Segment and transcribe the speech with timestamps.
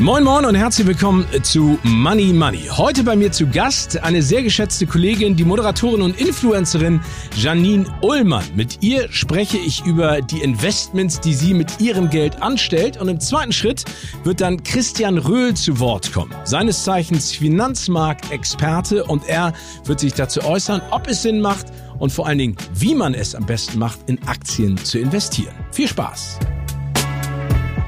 [0.00, 2.68] Moin Moin und herzlich willkommen zu Money Money.
[2.70, 7.00] Heute bei mir zu Gast eine sehr geschätzte Kollegin, die Moderatorin und Influencerin
[7.34, 8.44] Janine Ullmann.
[8.54, 13.00] Mit ihr spreche ich über die Investments, die sie mit ihrem Geld anstellt.
[13.00, 13.84] Und im zweiten Schritt
[14.22, 16.32] wird dann Christian Röhl zu Wort kommen.
[16.44, 19.52] Seines Zeichens Finanzmarktexperte und er
[19.84, 21.66] wird sich dazu äußern, ob es Sinn macht
[21.98, 25.54] und vor allen Dingen, wie man es am besten macht, in Aktien zu investieren.
[25.72, 26.38] Viel Spaß!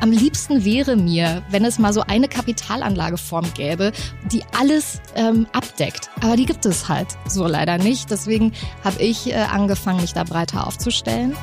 [0.02, 3.92] Am liebsten wäre mir, wenn es mal so eine Kapitalanlageform gäbe,
[4.32, 6.08] die alles ähm, abdeckt.
[6.22, 8.10] Aber die gibt es halt so leider nicht.
[8.10, 11.36] Deswegen habe ich äh, angefangen, mich da breiter aufzustellen.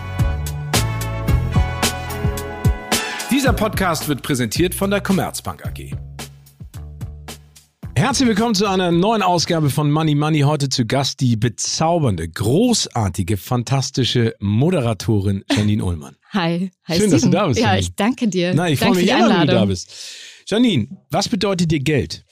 [3.30, 5.96] Dieser Podcast wird präsentiert von der Commerzbank AG.
[7.96, 10.42] Herzlich willkommen zu einer neuen Ausgabe von Money Money.
[10.42, 16.16] Heute zu Gast die bezaubernde, großartige, fantastische Moderatorin Janine Ullmann.
[16.30, 16.72] Hi.
[16.86, 17.12] Hi Schön, Steven.
[17.12, 17.60] dass du da bist.
[17.60, 17.82] Ja, Janine.
[17.82, 18.54] ich danke dir.
[18.54, 19.92] Nein, ich freue mich immer, wenn du da bist.
[20.48, 22.26] Janine, was bedeutet dir Geld?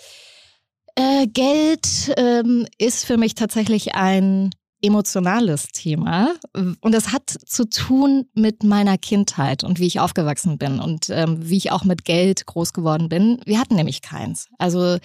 [0.95, 8.25] Äh, Geld ähm, ist für mich tatsächlich ein emotionales Thema und das hat zu tun
[8.33, 12.45] mit meiner Kindheit und wie ich aufgewachsen bin und ähm, wie ich auch mit Geld
[12.45, 13.41] groß geworden bin.
[13.45, 14.47] Wir hatten nämlich keins.
[14.59, 14.97] Also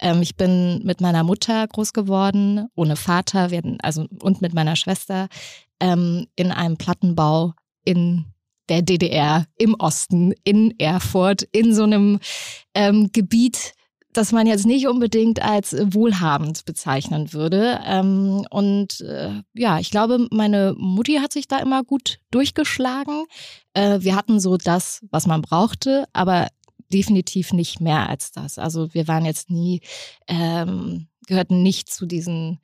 [0.00, 4.74] ähm, ich bin mit meiner Mutter groß geworden, ohne Vater, hatten, also und mit meiner
[4.74, 5.28] Schwester
[5.78, 8.24] ähm, in einem Plattenbau in
[8.68, 12.20] der DDR im Osten, in Erfurt, in so einem
[12.74, 13.74] ähm, Gebiet,
[14.12, 17.80] das man jetzt nicht unbedingt als wohlhabend bezeichnen würde.
[17.84, 23.24] Ähm, und äh, ja, ich glaube, meine Mutti hat sich da immer gut durchgeschlagen.
[23.74, 26.48] Äh, wir hatten so das, was man brauchte, aber
[26.92, 28.58] definitiv nicht mehr als das.
[28.58, 29.82] Also wir waren jetzt nie,
[30.26, 32.60] ähm, gehörten nicht zu diesen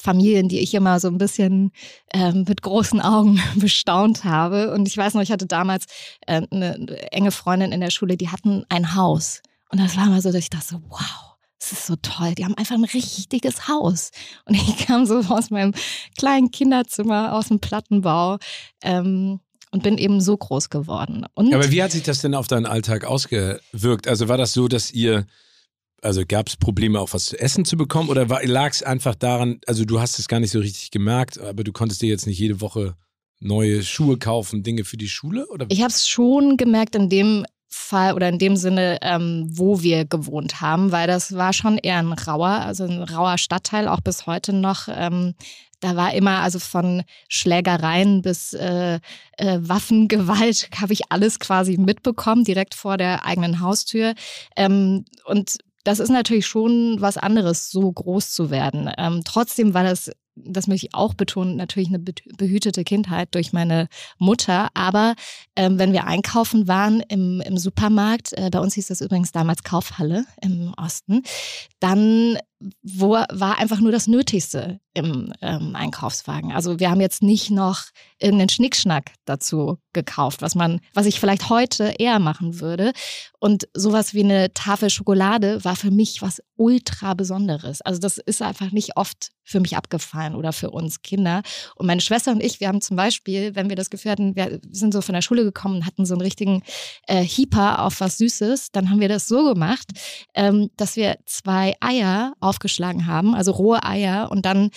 [0.00, 1.72] Familien, die ich immer so ein bisschen
[2.12, 4.72] äh, mit großen Augen bestaunt habe.
[4.72, 5.86] Und ich weiß noch, ich hatte damals
[6.26, 9.42] äh, eine enge Freundin in der Schule, die hatten ein Haus.
[9.70, 12.34] Und das war mal so, dass ich dachte so, wow, das ist so toll.
[12.34, 14.10] Die haben einfach ein richtiges Haus.
[14.44, 15.74] Und ich kam so aus meinem
[16.16, 18.38] kleinen Kinderzimmer, aus dem Plattenbau.
[18.82, 21.26] Ähm, und bin eben so groß geworden.
[21.34, 24.08] Und Aber wie hat sich das denn auf deinen Alltag ausgewirkt?
[24.08, 25.26] Also war das so, dass ihr
[26.02, 28.08] also gab es Probleme, auch was zu essen zu bekommen?
[28.08, 31.64] Oder lag es einfach daran, also du hast es gar nicht so richtig gemerkt, aber
[31.64, 32.96] du konntest dir jetzt nicht jede Woche
[33.40, 35.46] neue Schuhe kaufen, Dinge für die Schule?
[35.48, 35.66] Oder?
[35.70, 40.06] Ich habe es schon gemerkt in dem Fall oder in dem Sinne, ähm, wo wir
[40.06, 44.26] gewohnt haben, weil das war schon eher ein rauer, also ein rauer Stadtteil, auch bis
[44.26, 44.88] heute noch.
[44.90, 45.34] Ähm,
[45.80, 49.00] da war immer, also von Schlägereien bis äh,
[49.36, 54.14] äh, Waffengewalt, habe ich alles quasi mitbekommen, direkt vor der eigenen Haustür.
[54.56, 58.90] Ähm, und das ist natürlich schon was anderes, so groß zu werden.
[58.98, 60.10] Ähm, trotzdem war das
[60.44, 64.68] das möchte ich auch betonen, natürlich eine behütete Kindheit durch meine Mutter.
[64.74, 65.14] Aber
[65.56, 69.62] ähm, wenn wir einkaufen waren im, im Supermarkt, äh, bei uns hieß das übrigens damals
[69.62, 71.22] Kaufhalle im Osten,
[71.80, 72.38] dann
[72.82, 76.52] wo war einfach nur das Nötigste im ähm, Einkaufswagen.
[76.52, 77.84] Also wir haben jetzt nicht noch
[78.18, 82.92] irgendeinen Schnickschnack dazu gekauft, was man, was ich vielleicht heute eher machen würde.
[83.38, 87.80] Und sowas wie eine Tafel Schokolade war für mich was ultra Besonderes.
[87.80, 91.42] Also das ist einfach nicht oft für mich abgefallen oder für uns Kinder.
[91.76, 94.60] Und meine Schwester und ich, wir haben zum Beispiel, wenn wir das Gefühl hatten, wir
[94.70, 96.62] sind so von der Schule gekommen und hatten so einen richtigen
[97.06, 99.88] äh, Hieper auf was Süßes, dann haben wir das so gemacht,
[100.34, 104.70] ähm, dass wir zwei Eier aufgeschlagen haben, also rohe Eier und dann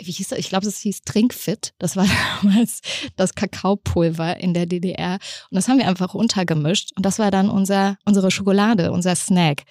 [0.00, 0.38] wie hieß das?
[0.38, 1.74] Ich glaube, das hieß Trinkfit.
[1.78, 2.06] Das war
[2.42, 2.80] damals
[3.16, 5.14] das Kakaopulver in der DDR.
[5.50, 6.92] Und das haben wir einfach untergemischt.
[6.96, 9.64] Und das war dann unser, unsere Schokolade, unser Snack.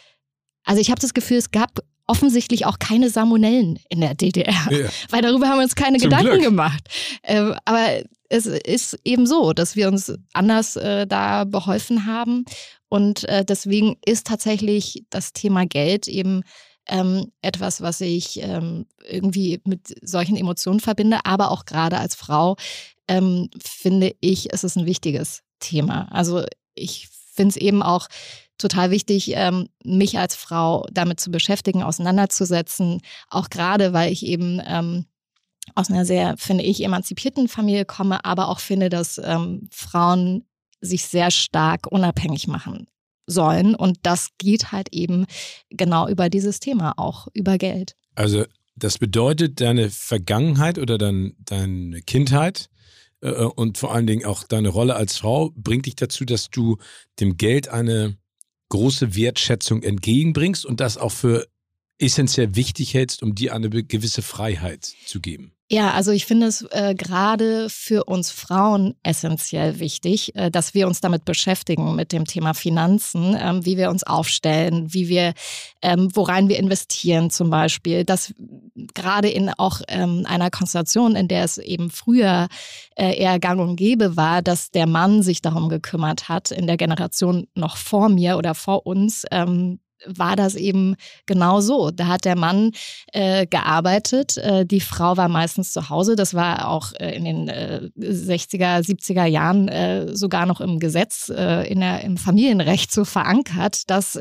[0.66, 4.88] Also ich habe das Gefühl, es gab offensichtlich auch keine Salmonellen in der DDR, ja.
[5.09, 6.44] weil darüber haben wir uns keine Zum Gedanken Glück.
[6.44, 6.84] gemacht.
[7.23, 12.46] Ähm, aber es ist eben so, dass wir uns anders äh, da beholfen haben
[12.90, 16.44] und äh, deswegen ist tatsächlich das Thema Geld eben
[16.89, 22.55] ähm, etwas, was ich ähm, irgendwie mit solchen Emotionen verbinde, aber auch gerade als Frau
[23.07, 26.07] ähm, finde ich, es ist ein wichtiges Thema.
[26.11, 26.45] Also
[26.75, 28.07] ich finde es eben auch
[28.57, 33.01] total wichtig, ähm, mich als Frau damit zu beschäftigen, auseinanderzusetzen.
[33.29, 35.05] Auch gerade, weil ich eben ähm,
[35.75, 40.45] aus einer sehr, finde ich, emanzipierten Familie komme, aber auch finde, dass ähm, Frauen
[40.81, 42.87] sich sehr stark unabhängig machen
[43.28, 43.76] sollen.
[43.76, 45.26] Und das geht halt eben
[45.70, 47.96] genau über dieses Thema auch, über Geld.
[48.16, 48.46] Also
[48.76, 52.70] das bedeutet, deine Vergangenheit oder dein, deine Kindheit
[53.22, 56.78] äh, und vor allen Dingen auch deine Rolle als Frau bringt dich dazu, dass du
[57.20, 58.18] dem Geld eine
[58.70, 61.47] große Wertschätzung entgegenbringst und das auch für
[61.99, 65.53] essentiell wichtig hältst, um dir eine gewisse Freiheit zu geben.
[65.70, 70.88] Ja, also ich finde es äh, gerade für uns Frauen essentiell wichtig, äh, dass wir
[70.88, 75.34] uns damit beschäftigen mit dem Thema Finanzen, ähm, wie wir uns aufstellen, wie wir,
[75.82, 78.34] ähm, worein wir investieren zum Beispiel, dass
[78.94, 82.47] gerade in auch ähm, einer Konstellation, in der es eben früher
[82.96, 86.78] äh, eher gang und gäbe war, dass der Mann sich darum gekümmert hat, in der
[86.78, 89.79] Generation noch vor mir oder vor uns, ähm,
[90.16, 90.96] war das eben
[91.26, 91.92] genau so.
[91.92, 92.72] Da hat der Mann
[93.14, 96.16] äh, gearbeitet, äh, die Frau war meistens zu Hause.
[96.16, 101.30] Das war auch äh, in den 60er, äh, 70er Jahren äh, sogar noch im Gesetz,
[101.30, 104.18] äh, in der, im Familienrecht so verankert, dass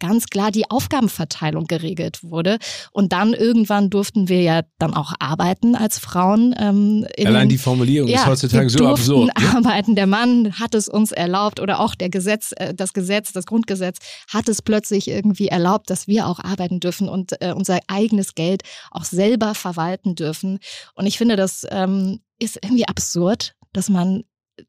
[0.00, 2.58] ganz klar die Aufgabenverteilung geregelt wurde.
[2.92, 6.54] Und dann irgendwann durften wir ja dann auch arbeiten als Frauen.
[6.58, 9.30] Ähm, Allein die Formulierung ja, ist heutzutage so absurd.
[9.54, 9.94] Arbeiten.
[9.94, 13.98] Der Mann hat es uns erlaubt oder auch der Gesetz, das Gesetz, das Grundgesetz
[14.28, 18.62] hat es plötzlich irgendwie erlaubt, dass wir auch arbeiten dürfen und äh, unser eigenes Geld
[18.90, 20.58] auch selber verwalten dürfen.
[20.94, 24.24] Und ich finde, das ähm, ist irgendwie absurd, dass man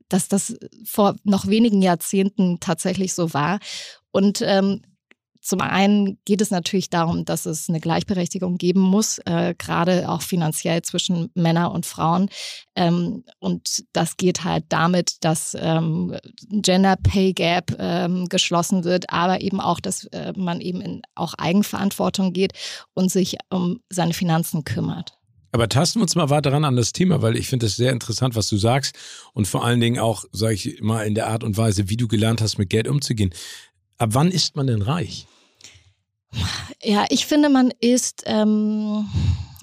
[0.10, 3.60] dass das vor noch wenigen Jahrzehnten tatsächlich so war.
[4.12, 4.82] Und ähm,
[5.48, 10.22] zum einen geht es natürlich darum, dass es eine Gleichberechtigung geben muss, äh, gerade auch
[10.22, 12.28] finanziell zwischen Männern und Frauen.
[12.76, 16.18] Ähm, und das geht halt damit, dass ähm,
[16.50, 21.34] Gender Pay Gap ähm, geschlossen wird, aber eben auch, dass äh, man eben in auch
[21.36, 22.52] Eigenverantwortung geht
[22.94, 25.14] und sich um seine Finanzen kümmert.
[25.54, 27.94] Aber tasten wir uns mal weiter ran an das Thema, weil ich finde es sehr
[27.94, 28.98] interessant, was du sagst
[29.32, 32.10] und vor allen Dingen auch, sage ich mal, in der Art und Weise, wie du
[32.10, 33.34] gelernt hast, mit Geld umzugehen.
[33.98, 35.26] Ab wann ist man denn reich?
[36.82, 39.10] Ja, ich finde, man ist ähm,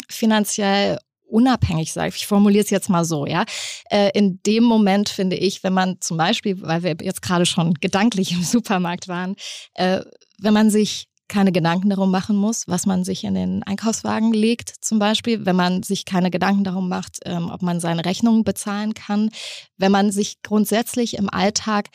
[0.09, 2.17] finanziell unabhängig, sage ich.
[2.17, 3.45] Ich formuliere es jetzt mal so, ja.
[3.91, 7.75] Äh, in dem Moment finde ich, wenn man zum Beispiel, weil wir jetzt gerade schon
[7.75, 9.37] gedanklich im Supermarkt waren,
[9.75, 10.01] äh,
[10.39, 14.73] wenn man sich keine Gedanken darum machen muss, was man sich in den Einkaufswagen legt,
[14.85, 18.95] zum Beispiel, wenn man sich keine Gedanken darum macht, ähm, ob man seine Rechnungen bezahlen
[18.95, 19.31] kann,
[19.79, 21.89] wenn man sich grundsätzlich im Alltag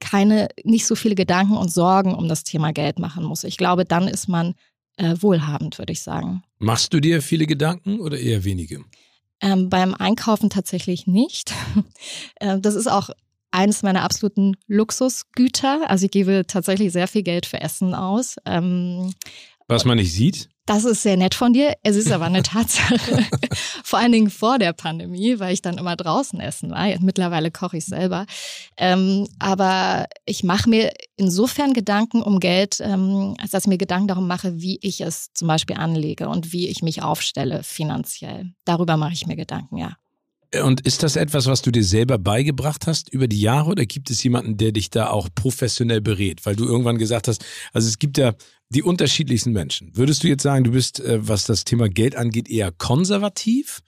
[0.00, 3.44] keine, nicht so viele Gedanken und Sorgen um das Thema Geld machen muss.
[3.44, 4.54] Ich glaube, dann ist man
[4.96, 6.42] äh, wohlhabend, würde ich sagen.
[6.58, 8.84] Machst du dir viele Gedanken oder eher wenige?
[9.40, 11.52] Ähm, beim Einkaufen tatsächlich nicht.
[12.36, 13.10] äh, das ist auch
[13.50, 15.88] eines meiner absoluten Luxusgüter.
[15.88, 18.36] Also ich gebe tatsächlich sehr viel Geld für Essen aus.
[18.44, 19.14] Ähm,
[19.68, 20.48] Was man nicht sieht?
[20.66, 21.74] Das ist sehr nett von dir.
[21.84, 23.24] Es ist aber eine Tatsache.
[23.84, 26.88] Vor allen Dingen vor der Pandemie, weil ich dann immer draußen essen war.
[27.00, 28.26] Mittlerweile koche ich selber.
[28.76, 34.08] Ähm, aber ich mache mir insofern Gedanken um Geld, ähm, als dass ich mir Gedanken
[34.08, 38.52] darum mache, wie ich es zum Beispiel anlege und wie ich mich aufstelle finanziell.
[38.64, 39.96] Darüber mache ich mir Gedanken, ja.
[40.62, 44.10] Und ist das etwas, was du dir selber beigebracht hast über die Jahre oder gibt
[44.10, 46.46] es jemanden, der dich da auch professionell berät?
[46.46, 48.34] Weil du irgendwann gesagt hast, also es gibt ja
[48.68, 49.96] die unterschiedlichsten Menschen.
[49.96, 53.80] Würdest du jetzt sagen, du bist, äh, was das Thema Geld angeht, eher konservativ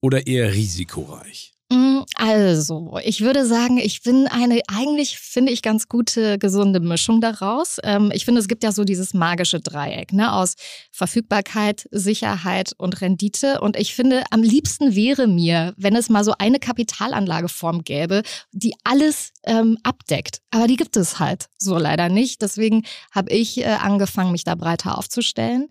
[0.00, 1.55] oder eher risikoreich?
[1.68, 7.20] Mm, also, ich würde sagen, ich bin eine, eigentlich finde ich ganz gute, gesunde Mischung
[7.20, 7.78] daraus.
[7.82, 10.54] Ähm, ich finde, es gibt ja so dieses magische Dreieck ne, aus
[10.92, 13.60] Verfügbarkeit, Sicherheit und Rendite.
[13.60, 18.74] Und ich finde, am liebsten wäre mir, wenn es mal so eine Kapitalanlageform gäbe, die
[18.84, 20.42] alles ähm, abdeckt.
[20.52, 22.42] Aber die gibt es halt so leider nicht.
[22.42, 25.66] Deswegen habe ich äh, angefangen, mich da breiter aufzustellen.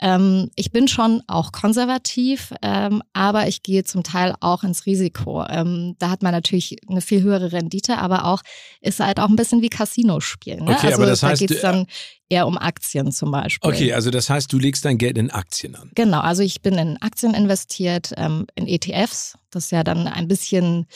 [0.00, 5.39] Ähm, ich bin schon auch konservativ, ähm, aber ich gehe zum Teil auch ins Risiko.
[5.48, 8.42] Ähm, da hat man natürlich eine viel höhere Rendite, aber auch
[8.80, 10.64] ist halt auch ein bisschen wie Casino spielen.
[10.64, 10.72] Ne?
[10.72, 11.86] Okay, also aber das heißt, da geht es dann
[12.28, 13.70] eher um Aktien zum Beispiel.
[13.70, 15.90] Okay, also das heißt, du legst dein Geld in Aktien an.
[15.94, 19.36] Genau, also ich bin in Aktien investiert, ähm, in ETFs.
[19.50, 20.86] Das ist ja dann ein bisschen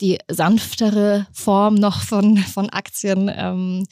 [0.00, 3.30] die sanftere Form noch von, von Aktien.
[3.34, 3.86] Ähm,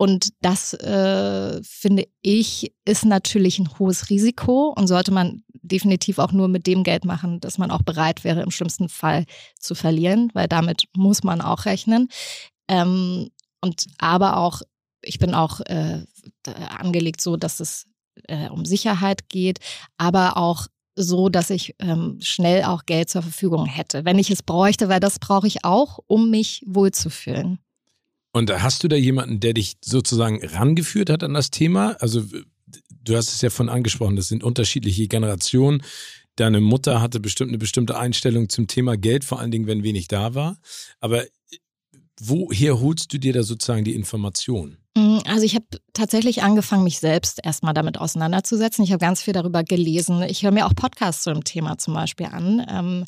[0.00, 6.32] und das, äh, finde ich, ist natürlich ein hohes Risiko und sollte man definitiv auch
[6.32, 9.26] nur mit dem Geld machen, dass man auch bereit wäre, im schlimmsten Fall
[9.58, 12.08] zu verlieren, weil damit muss man auch rechnen.
[12.66, 13.28] Ähm,
[13.60, 14.62] und aber auch,
[15.02, 16.06] ich bin auch äh,
[16.46, 17.86] angelegt so, dass es
[18.24, 19.58] äh, um Sicherheit geht,
[19.98, 20.66] aber auch
[20.96, 25.00] so, dass ich ähm, schnell auch Geld zur Verfügung hätte, wenn ich es bräuchte, weil
[25.00, 27.58] das brauche ich auch, um mich wohlzufühlen.
[28.32, 31.96] Und hast du da jemanden, der dich sozusagen rangeführt hat an das Thema?
[32.00, 32.24] Also
[33.02, 35.82] du hast es ja von angesprochen, das sind unterschiedliche Generationen.
[36.36, 40.08] Deine Mutter hatte bestimmt eine bestimmte Einstellung zum Thema Geld, vor allen Dingen, wenn wenig
[40.08, 40.58] da war.
[41.00, 41.24] Aber
[42.20, 44.76] woher holst du dir da sozusagen die Information?
[44.96, 48.84] Mm, also ich habe tatsächlich angefangen, mich selbst erstmal damit auseinanderzusetzen.
[48.84, 50.22] Ich habe ganz viel darüber gelesen.
[50.22, 53.04] Ich höre mir auch Podcasts zu dem Thema zum Beispiel an.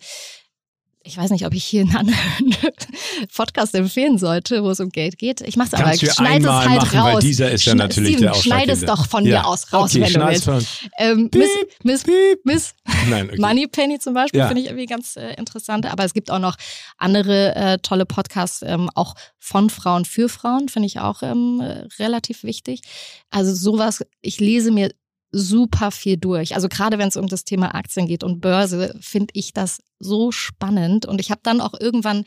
[1.04, 2.54] Ich weiß nicht, ob ich hier einen anderen
[3.34, 5.40] Podcast empfehlen sollte, wo es um Geld geht.
[5.40, 7.14] Ich mache es aber, ich schneide es halt machen, raus.
[7.14, 9.40] Weil dieser ist ja natürlich Steven, der schneide es doch von ja.
[9.40, 10.44] mir aus raus, okay, wenn du willst.
[10.44, 10.64] Von
[10.98, 11.50] ähm, Miss,
[11.82, 12.04] Miss,
[12.44, 12.74] Miss
[13.10, 13.40] Nein, okay.
[13.40, 14.48] Moneypenny zum Beispiel Ja.
[14.48, 15.86] finde ich irgendwie ganz äh, interessant.
[15.86, 16.56] Aber es gibt auch noch
[16.98, 21.86] andere äh, tolle Podcasts, ähm, auch von Frauen für Frauen, finde ich auch ähm, äh,
[22.02, 22.82] relativ wichtig.
[23.30, 24.92] Also sowas, ich lese mir
[25.32, 26.54] super viel durch.
[26.54, 30.30] Also gerade wenn es um das Thema Aktien geht und Börse, finde ich das so
[30.30, 31.06] spannend.
[31.06, 32.24] Und ich habe dann auch irgendwann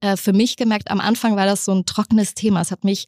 [0.00, 2.62] äh, für mich gemerkt, am Anfang war das so ein trockenes Thema.
[2.62, 3.06] Es hat mich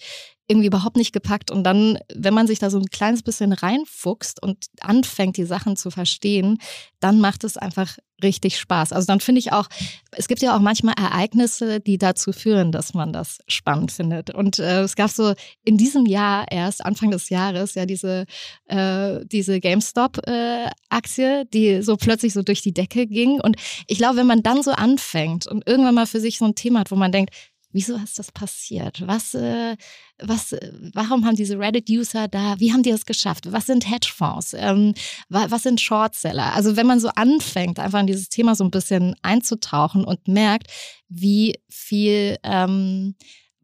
[0.49, 1.51] irgendwie überhaupt nicht gepackt.
[1.51, 5.77] Und dann, wenn man sich da so ein kleines bisschen reinfuchst und anfängt, die Sachen
[5.77, 6.59] zu verstehen,
[7.01, 8.93] dann macht es einfach richtig Spaß.
[8.93, 9.69] Also dann finde ich auch,
[10.13, 14.31] es gibt ja auch manchmal Ereignisse, die dazu führen, dass man das spannend findet.
[14.35, 15.35] Und äh, es gab so
[15.65, 18.27] in diesem Jahr erst, Anfang des Jahres, ja diese,
[18.67, 23.41] äh, diese GameStop-Aktie, die so plötzlich so durch die Decke ging.
[23.41, 23.57] Und
[23.87, 26.81] ich glaube, wenn man dann so anfängt und irgendwann mal für sich so ein Thema
[26.81, 27.35] hat, wo man denkt,
[27.73, 29.07] wieso ist das passiert?
[29.07, 29.77] Was, äh,
[30.19, 33.51] was, äh, warum haben diese Reddit-User da, wie haben die das geschafft?
[33.53, 34.55] Was sind Hedgefonds?
[34.55, 34.95] Ähm,
[35.29, 36.55] wa was sind Shortseller?
[36.55, 40.71] Also wenn man so anfängt, einfach in dieses Thema so ein bisschen einzutauchen und merkt,
[41.09, 43.15] wie viel ähm,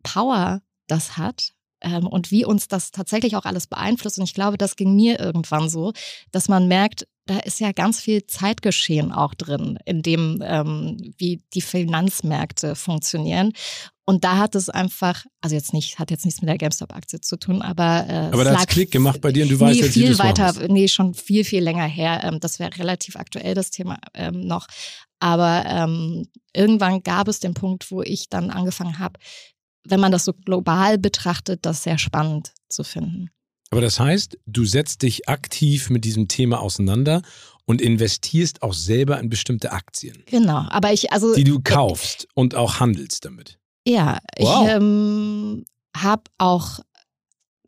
[0.03, 4.19] Power das hat, ähm, und wie uns das tatsächlich auch alles beeinflusst.
[4.19, 5.93] Und ich glaube, das ging mir irgendwann so,
[6.33, 11.43] dass man merkt, da ist ja ganz viel Zeitgeschehen auch drin, in dem, ähm, wie
[11.55, 13.53] die Finanzmärkte funktionieren.
[14.07, 17.39] Und da hat es einfach, also jetzt nicht, hat jetzt nichts mit der GameStop-Aktie zu
[17.39, 20.19] tun, aber äh, Aber da lag Klick gemacht bei dir und du weißt jetzt, viel
[20.19, 20.69] weiter, musst.
[20.69, 22.23] nee, schon viel, viel länger her.
[22.23, 24.67] Ähm, das wäre relativ aktuell, das Thema ähm, noch.
[25.21, 29.19] Aber ähm, irgendwann gab es den Punkt, wo ich dann angefangen habe,
[29.85, 33.31] wenn man das so global betrachtet, das sehr spannend zu finden.
[33.71, 37.23] Aber das heißt, du setzt dich aktiv mit diesem Thema auseinander
[37.65, 40.67] und investierst auch selber in bestimmte Aktien, Genau.
[40.69, 41.35] Aber ich, also.
[41.35, 43.59] die du kaufst und auch handelst damit.
[43.87, 44.67] Ja, Wow.
[44.67, 45.65] ich ähm,
[45.97, 46.81] habe auch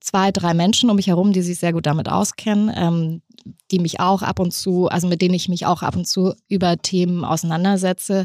[0.00, 3.22] zwei, drei Menschen um mich herum, die sich sehr gut damit auskennen, ähm,
[3.70, 6.34] die mich auch ab und zu, also mit denen ich mich auch ab und zu
[6.48, 8.24] über Themen auseinandersetze.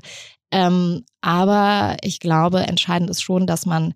[0.51, 3.93] Ähm, aber ich glaube, entscheidend ist schon, dass man,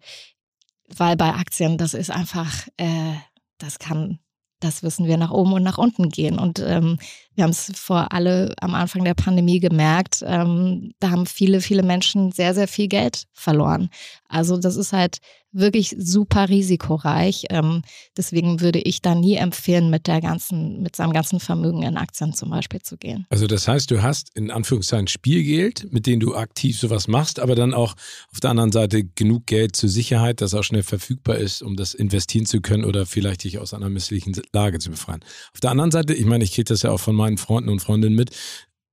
[0.88, 3.14] weil bei Aktien, das ist einfach, äh,
[3.58, 4.20] das kann,
[4.60, 6.40] das wissen wir nach oben und nach unten gehen.
[6.40, 6.98] Und ähm,
[7.36, 11.84] wir haben es vor alle am Anfang der Pandemie gemerkt, ähm, da haben viele, viele
[11.84, 13.90] Menschen sehr, sehr viel Geld verloren.
[14.28, 15.20] Also das ist halt
[15.56, 17.46] wirklich super risikoreich.
[17.50, 17.82] Ähm,
[18.18, 22.34] deswegen würde ich da nie empfehlen, mit der ganzen, mit seinem ganzen Vermögen in Aktien
[22.34, 23.26] zum Beispiel zu gehen.
[23.30, 27.56] Also das heißt, du hast in Anführungszeichen Spielgeld, mit dem du aktiv sowas machst, aber
[27.56, 27.96] dann auch
[28.32, 31.94] auf der anderen Seite genug Geld zur Sicherheit, das auch schnell verfügbar ist, um das
[31.94, 35.24] investieren zu können oder vielleicht dich aus einer misslichen Lage zu befreien.
[35.54, 37.80] Auf der anderen Seite, ich meine, ich kriege das ja auch von meinen Freunden und
[37.80, 38.32] Freundinnen mit,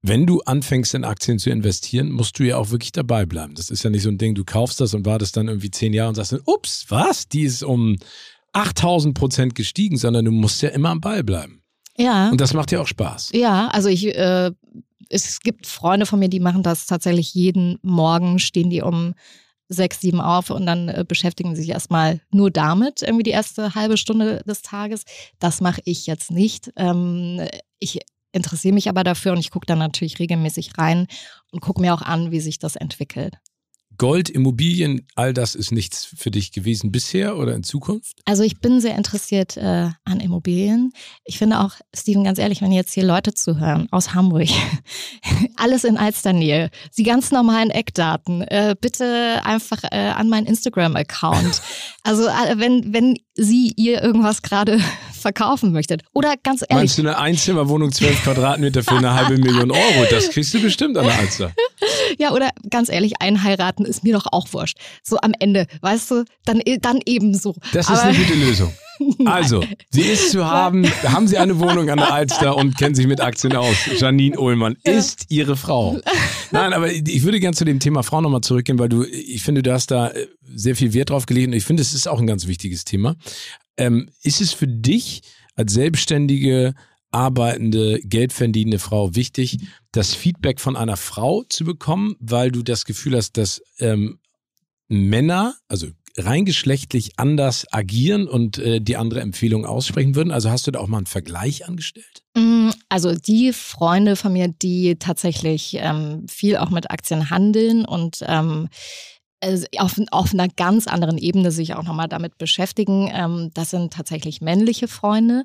[0.02, 3.54] wenn du anfängst in Aktien zu investieren, musst du ja auch wirklich dabei bleiben.
[3.54, 5.92] Das ist ja nicht so ein Ding, du kaufst das und wartest dann irgendwie zehn
[5.92, 7.28] Jahre und sagst dann, ups, was?
[7.28, 7.96] Die ist um
[8.52, 11.62] 8000 Prozent gestiegen, sondern du musst ja immer am Ball bleiben.
[11.96, 12.30] Ja.
[12.30, 13.30] Und das macht dir auch Spaß.
[13.32, 14.50] Ja, also ich, äh,
[15.08, 19.14] es gibt Freunde von mir, die machen das tatsächlich jeden Morgen, stehen die um
[19.68, 23.96] sechs, sieben auf und dann äh, beschäftigen sich erstmal nur damit, irgendwie die erste halbe
[23.96, 25.04] Stunde des Tages.
[25.38, 26.72] Das mache ich jetzt nicht.
[26.76, 27.40] Ähm,
[27.78, 28.00] ich
[28.32, 31.06] interessiere mich aber dafür und ich gucke dann natürlich regelmäßig rein
[31.50, 33.38] und gucke mir auch an, wie sich das entwickelt.
[33.98, 38.20] Gold, Immobilien, all das ist nichts für dich gewesen bisher oder in Zukunft?
[38.24, 40.92] Also ich bin sehr interessiert äh, an Immobilien.
[41.24, 44.48] Ich finde auch, Steven, ganz ehrlich, wenn jetzt hier Leute zuhören aus Hamburg,
[45.56, 51.62] alles in Alsternähe, die ganz normalen Eckdaten, äh, bitte einfach äh, an meinen Instagram-Account.
[52.02, 54.80] Also äh, wenn, wenn sie ihr irgendwas gerade
[55.22, 56.02] verkaufen möchtet.
[56.12, 60.06] Oder ganz ehrlich, Meinst du eine Einzimmerwohnung, 12 Quadratmeter für eine halbe Million Euro?
[60.10, 61.52] Das kriegst du bestimmt an der Alster.
[62.18, 64.76] ja, oder ganz ehrlich, einheiraten ist mir doch auch wurscht.
[65.02, 67.54] So am Ende, weißt du, dann, dann ebenso.
[67.72, 68.72] Das ist Aber- eine gute Lösung.
[69.24, 73.08] Also, sie ist zu haben, haben Sie eine Wohnung an der Alster und kennen sich
[73.08, 73.74] mit Aktien aus.
[73.98, 75.98] Janine Ullmann ist Ihre Frau.
[76.52, 79.62] Nein, aber ich würde gerne zu dem Thema Frau nochmal zurückgehen, weil du, ich finde,
[79.64, 82.20] du hast da äh, sehr viel Wert drauf gelegt und ich finde, es ist auch
[82.20, 83.16] ein ganz wichtiges Thema.
[83.76, 85.22] Ähm, ist es für dich
[85.54, 86.74] als selbstständige,
[87.10, 89.58] arbeitende, geldverdienende Frau wichtig,
[89.92, 94.18] das Feedback von einer Frau zu bekommen, weil du das Gefühl hast, dass ähm,
[94.88, 95.88] Männer, also
[96.18, 100.30] rein geschlechtlich anders agieren und äh, die andere Empfehlung aussprechen würden?
[100.30, 102.22] Also hast du da auch mal einen Vergleich angestellt?
[102.34, 108.18] Mm, Also die Freunde von mir, die tatsächlich ähm, viel auch mit Aktien handeln und
[108.26, 108.68] ähm,
[109.78, 113.10] auf, auf einer ganz anderen Ebene sich auch nochmal damit beschäftigen.
[113.12, 115.44] Ähm, das sind tatsächlich männliche Freunde.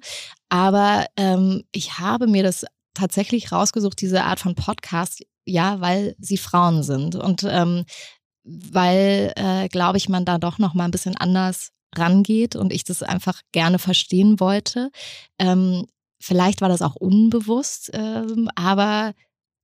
[0.50, 6.38] Aber ähm, ich habe mir das tatsächlich rausgesucht, diese Art von Podcast, ja, weil sie
[6.38, 7.16] Frauen sind.
[7.16, 7.86] Und ähm,
[8.44, 13.04] weil, äh, glaube ich, man da doch nochmal ein bisschen anders rangeht und ich das
[13.04, 14.90] einfach gerne verstehen wollte.
[15.40, 15.86] Ähm,
[16.22, 19.14] vielleicht war das auch unbewusst, ähm, aber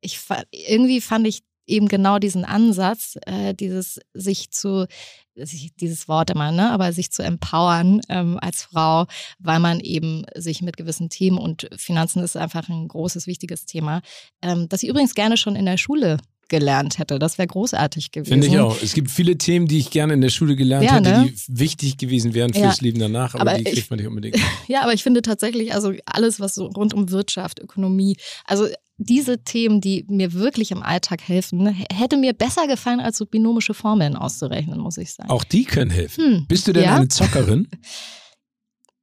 [0.01, 0.19] ich
[0.51, 4.87] irgendwie fand ich eben genau diesen Ansatz, äh, dieses sich zu,
[5.35, 9.05] dieses Wort immer, ne, aber sich zu empowern ähm, als Frau,
[9.39, 14.01] weil man eben sich mit gewissen Themen und Finanzen ist einfach ein großes, wichtiges Thema,
[14.41, 16.17] ähm, das ich übrigens gerne schon in der Schule
[16.49, 17.17] gelernt hätte.
[17.17, 18.29] Das wäre großartig gewesen.
[18.31, 18.79] Finde ich auch.
[18.81, 21.31] Es gibt viele Themen, die ich gerne in der Schule gelernt ja, hätte, ne?
[21.31, 22.83] die wichtig gewesen wären fürs ja.
[22.83, 24.37] Leben danach, aber, aber die kriegt ich, man nicht unbedingt.
[24.67, 28.67] Ja, aber ich finde tatsächlich, also alles, was so rund um Wirtschaft, Ökonomie, also
[29.05, 33.73] diese Themen, die mir wirklich im Alltag helfen, hätte mir besser gefallen, als so binomische
[33.73, 35.29] Formeln auszurechnen, muss ich sagen.
[35.29, 36.23] Auch die können helfen.
[36.23, 36.95] Hm, Bist du denn ja?
[36.95, 37.67] eine Zockerin?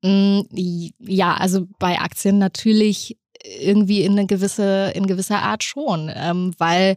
[0.03, 0.41] Mm,
[0.99, 6.97] ja, also bei Aktien natürlich irgendwie in eine gewisse, in gewisser Art schon, ähm, weil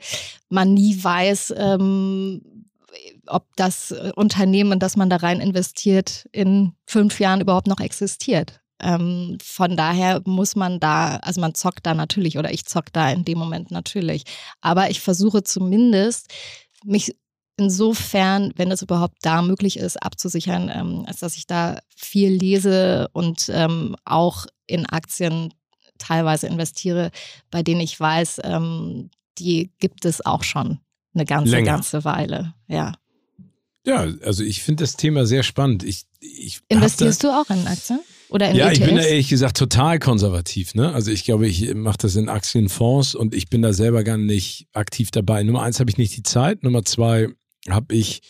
[0.50, 2.42] man nie weiß, ähm,
[3.28, 8.62] ob das Unternehmen, in das man da rein investiert, in fünf Jahren überhaupt noch existiert.
[8.80, 13.10] Ähm, von daher muss man da, also man zockt da natürlich oder ich zock da
[13.12, 14.24] in dem Moment natürlich.
[14.62, 16.32] Aber ich versuche zumindest,
[16.84, 17.16] mich
[17.58, 23.10] insofern, wenn es überhaupt da möglich ist, abzusichern, ähm, als dass ich da viel lese
[23.14, 25.54] und ähm, auch in Aktien
[25.98, 27.12] teilweise investiere,
[27.52, 30.80] bei denen ich weiß, ähm, die gibt es auch schon
[31.14, 31.74] eine ganze, Länger.
[31.74, 32.54] ganze Weile.
[32.68, 32.94] Ja.
[33.86, 35.84] Ja, also ich finde das Thema sehr spannend.
[35.84, 38.00] Ich, ich Investierst du auch in Aktien?
[38.34, 38.80] Oder in ja, ETFs?
[38.80, 40.74] ich bin da ehrlich gesagt total konservativ.
[40.74, 40.92] Ne?
[40.92, 44.66] Also ich glaube, ich mache das in Aktienfonds und ich bin da selber gar nicht
[44.74, 45.44] aktiv dabei.
[45.44, 46.64] Nummer eins habe ich nicht die Zeit.
[46.64, 47.28] Nummer zwei
[47.70, 48.22] habe ich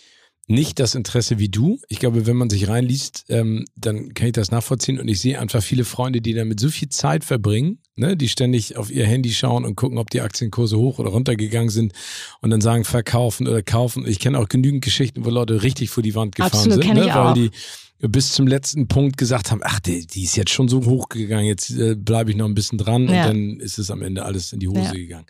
[0.48, 1.80] nicht das Interesse wie du.
[1.88, 5.40] Ich glaube, wenn man sich reinliest, ähm, dann kann ich das nachvollziehen und ich sehe
[5.40, 9.32] einfach viele Freunde, die damit so viel Zeit verbringen, ne, die ständig auf ihr Handy
[9.32, 11.94] schauen und gucken, ob die Aktienkurse hoch oder runter gegangen sind
[12.42, 14.06] und dann sagen verkaufen oder kaufen.
[14.06, 17.06] Ich kenne auch genügend Geschichten, wo Leute richtig vor die Wand gefahren Absolut, sind, ne,
[17.06, 17.34] weil auch.
[17.34, 17.52] die
[18.10, 21.72] bis zum letzten Punkt gesagt haben, ach, die, die ist jetzt schon so hochgegangen, jetzt
[21.72, 23.22] äh, bleibe ich noch ein bisschen dran ja.
[23.22, 24.92] und dann ist es am Ende alles in die Hose ja.
[24.92, 25.26] gegangen.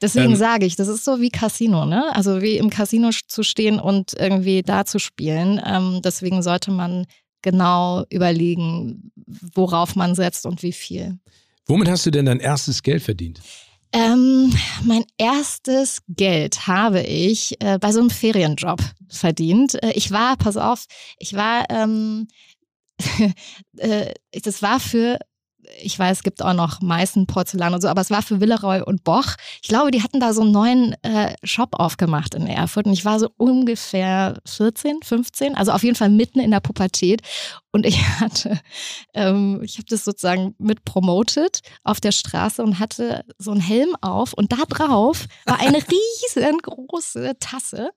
[0.00, 2.14] Deswegen ähm, sage ich, das ist so wie Casino, ne?
[2.14, 5.60] Also wie im Casino zu stehen und irgendwie da zu spielen.
[5.64, 7.06] Ähm, deswegen sollte man
[7.42, 9.12] genau überlegen,
[9.54, 11.18] worauf man setzt und wie viel.
[11.66, 13.40] Womit hast du denn dein erstes Geld verdient?
[13.94, 14.52] Ähm,
[14.84, 19.82] mein erstes Geld habe ich äh, bei so einem Ferienjob verdient.
[19.82, 20.86] Äh, ich war, pass auf,
[21.18, 22.26] ich war, ähm,
[23.76, 25.18] äh, das war für
[25.80, 28.82] ich weiß, es gibt auch noch Meißen, Porzellan und so, aber es war für Villeroy
[28.82, 29.34] und Boch.
[29.62, 33.04] Ich glaube, die hatten da so einen neuen äh, Shop aufgemacht in Erfurt und ich
[33.04, 37.22] war so ungefähr 14, 15, also auf jeden Fall mitten in der Pubertät
[37.72, 38.60] und ich hatte,
[39.14, 43.96] ähm, ich habe das sozusagen mit promoted auf der Straße und hatte so einen Helm
[44.00, 45.78] auf und da drauf war eine
[46.36, 47.90] riesengroße Tasse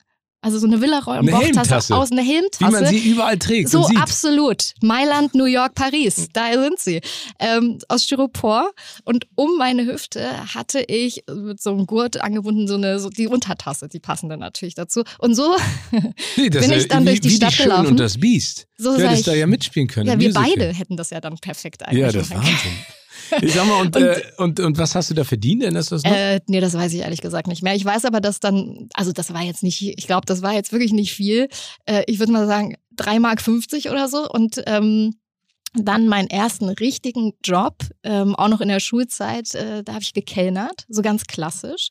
[0.45, 2.67] also so eine Villaroy und Bochtasse aus, eine Helmtasse.
[2.67, 3.69] Wie man sie überall trägt.
[3.69, 4.73] So absolut.
[4.79, 7.01] Mailand, New York, Paris, da sind sie.
[7.39, 8.69] Ähm, aus Styropor.
[9.05, 13.27] Und um meine Hüfte hatte ich mit so einem Gurt angebunden so eine, so die
[13.27, 15.01] Untertasse, die passende natürlich dazu.
[15.17, 15.55] Und so
[16.37, 17.87] nee, bin ich dann wie, durch die wie Stadt die gelaufen.
[17.87, 18.67] und das Biest.
[18.77, 20.07] So du hättest da ja mitspielen können.
[20.07, 22.01] Ja, wir beide hätten das ja dann perfekt eigentlich.
[22.01, 22.53] Ja, das ist Wahnsinn.
[23.41, 25.63] Ich sag mal, und, und, äh, und, und, was hast du da verdient?
[25.63, 26.11] Erinnerst du das noch?
[26.11, 27.75] Äh, nee, das weiß ich ehrlich gesagt nicht mehr.
[27.75, 30.71] Ich weiß aber, dass dann, also das war jetzt nicht, ich glaube, das war jetzt
[30.71, 31.47] wirklich nicht viel.
[31.85, 34.29] Äh, ich würde mal sagen, 3,50 Mark oder so.
[34.29, 35.15] Und ähm,
[35.77, 40.13] dann meinen ersten richtigen Job, ähm, auch noch in der Schulzeit, äh, da habe ich
[40.13, 41.89] gekellnert, so ganz klassisch.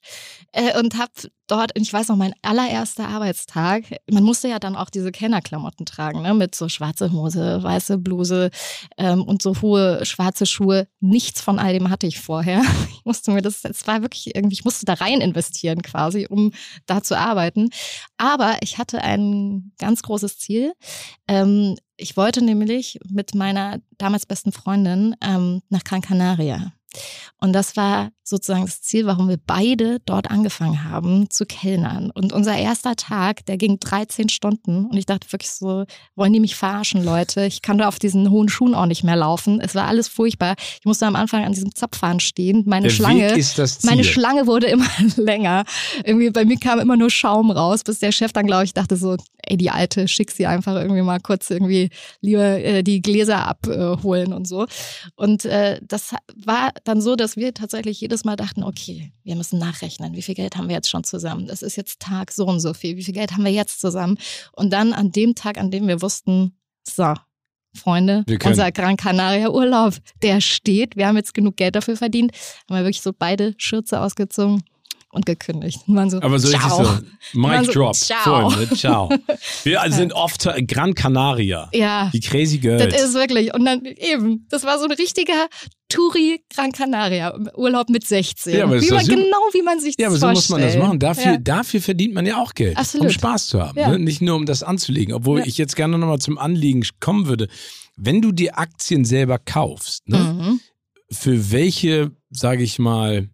[0.52, 1.12] Äh, und habe
[1.46, 6.22] dort, ich weiß noch, mein allererster Arbeitstag, man musste ja dann auch diese Kennerklamotten tragen,
[6.22, 8.50] ne, mit so schwarze Hose, weiße Bluse
[8.96, 10.88] ähm, und so hohe schwarze Schuhe.
[11.00, 12.62] Nichts von all dem hatte ich vorher.
[12.94, 16.52] Ich musste mir das, es war wirklich irgendwie, ich musste da rein investieren quasi, um
[16.86, 17.68] da zu arbeiten.
[18.16, 20.72] Aber ich hatte ein ganz großes Ziel.
[21.28, 26.72] Ähm, ich wollte nämlich mit meiner damals besten Freundin ähm, nach Gran Canaria.
[27.40, 32.10] Und das war sozusagen das Ziel, warum wir beide dort angefangen haben zu kellnern.
[32.10, 34.86] Und unser erster Tag, der ging 13 Stunden.
[34.86, 35.84] Und ich dachte wirklich so,
[36.16, 37.44] wollen die mich verarschen, Leute?
[37.44, 39.60] Ich kann da auf diesen hohen Schuhen auch nicht mehr laufen.
[39.60, 40.54] Es war alles furchtbar.
[40.78, 42.62] Ich musste am Anfang an diesem Zapfhahn stehen.
[42.66, 43.44] Meine der Schlange,
[43.82, 45.64] meine Schlange wurde immer länger.
[46.02, 48.96] Irgendwie bei mir kam immer nur Schaum raus, bis der Chef dann, glaube ich, dachte
[48.96, 51.90] so, ey, die Alte, schick sie einfach irgendwie mal kurz irgendwie
[52.22, 54.66] lieber äh, die Gläser abholen und so.
[55.16, 59.58] Und äh, das war dann so, dass wir tatsächlich jedes Mal dachten, okay, wir müssen
[59.58, 61.46] nachrechnen, wie viel Geld haben wir jetzt schon zusammen?
[61.46, 64.18] Das ist jetzt Tag so und so viel, wie viel Geld haben wir jetzt zusammen?
[64.52, 67.14] Und dann an dem Tag, an dem wir wussten, so,
[67.74, 70.96] Freunde, unser Gran Canaria Urlaub, der steht.
[70.96, 72.32] Wir haben jetzt genug Geld dafür verdient.
[72.68, 74.62] Haben wir wirklich so beide Schürze ausgezogen
[75.14, 75.80] und gekündigt.
[75.86, 76.82] Und so, Aber so ciao.
[76.82, 77.94] richtig so, Mic so, Drop.
[77.94, 78.50] Ciao.
[78.50, 78.68] Ne?
[78.70, 79.08] ciao.
[79.64, 81.68] Wir also sind oft Gran Canaria.
[81.72, 82.10] Ja.
[82.12, 82.92] Die Crazy Girls.
[82.92, 83.54] Das ist wirklich.
[83.54, 85.46] Und dann eben, das war so ein richtiger
[85.94, 88.54] Touri Gran Canaria Urlaub mit 16.
[88.54, 90.98] Ja, wie man, genau wie man sich das Ja, aber so muss man das machen.
[90.98, 91.38] Dafür, ja.
[91.38, 92.76] dafür verdient man ja auch Geld.
[92.76, 93.06] Absolut.
[93.06, 93.78] Um Spaß zu haben.
[93.78, 93.90] Ja.
[93.90, 93.98] Ne?
[93.98, 95.14] Nicht nur um das anzulegen.
[95.14, 97.48] Obwohl ich jetzt gerne nochmal zum Anliegen kommen würde.
[97.96, 100.18] Wenn du die Aktien selber kaufst, ne?
[100.18, 100.60] Mhm.
[101.10, 103.28] für welche, sage ich mal,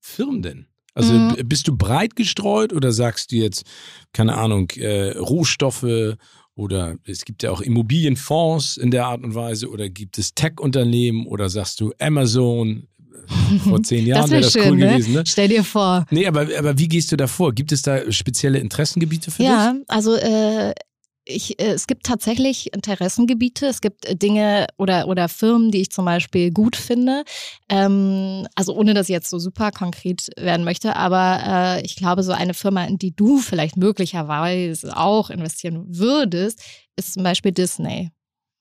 [0.00, 0.66] Firmen denn?
[0.94, 1.36] Also mhm.
[1.44, 3.64] bist du breit gestreut oder sagst du jetzt,
[4.12, 6.16] keine Ahnung, äh, Rohstoffe
[6.54, 11.26] oder es gibt ja auch Immobilienfonds in der Art und Weise oder gibt es Tech-Unternehmen
[11.26, 12.88] oder sagst du Amazon?
[13.64, 14.88] Vor zehn Jahren wäre das wär schön, cool ne?
[14.92, 15.12] gewesen.
[15.14, 15.24] Ne?
[15.26, 16.06] Stell dir vor.
[16.10, 17.52] Nee, aber, aber wie gehst du da vor?
[17.52, 19.80] Gibt es da spezielle Interessengebiete für ja, dich?
[19.80, 20.74] Ja, also äh,
[21.24, 25.90] ich, äh, es gibt tatsächlich Interessengebiete, es gibt äh, Dinge oder, oder Firmen, die ich
[25.90, 27.24] zum Beispiel gut finde.
[27.68, 31.40] Ähm, also ohne dass ich jetzt so super konkret werden möchte, aber
[31.78, 36.62] äh, ich glaube, so eine Firma, in die du vielleicht möglicherweise auch investieren würdest,
[36.96, 38.10] ist zum Beispiel Disney.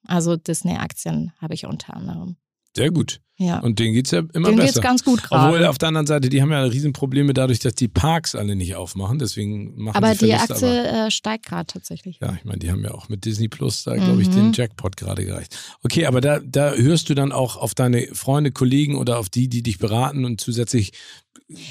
[0.07, 2.37] Also Disney-Aktien habe ich unter anderem.
[2.75, 3.19] Sehr gut.
[3.41, 3.59] Ja.
[3.59, 4.51] Und denen geht es ja immer denen besser.
[4.51, 5.47] Denen geht es ganz gut gerade.
[5.47, 8.75] Obwohl auf der anderen Seite, die haben ja Riesenprobleme dadurch, dass die Parks alle nicht
[8.75, 9.17] aufmachen.
[9.17, 12.19] Deswegen machen aber die Verluste, Aktie aber, äh, steigt gerade tatsächlich.
[12.21, 14.35] Ja, ich meine, die haben ja auch mit Disney Plus da, glaube ich, mhm.
[14.35, 15.57] den Jackpot gerade gereicht.
[15.83, 19.47] Okay, aber da, da hörst du dann auch auf deine Freunde, Kollegen oder auf die,
[19.47, 20.91] die dich beraten und zusätzlich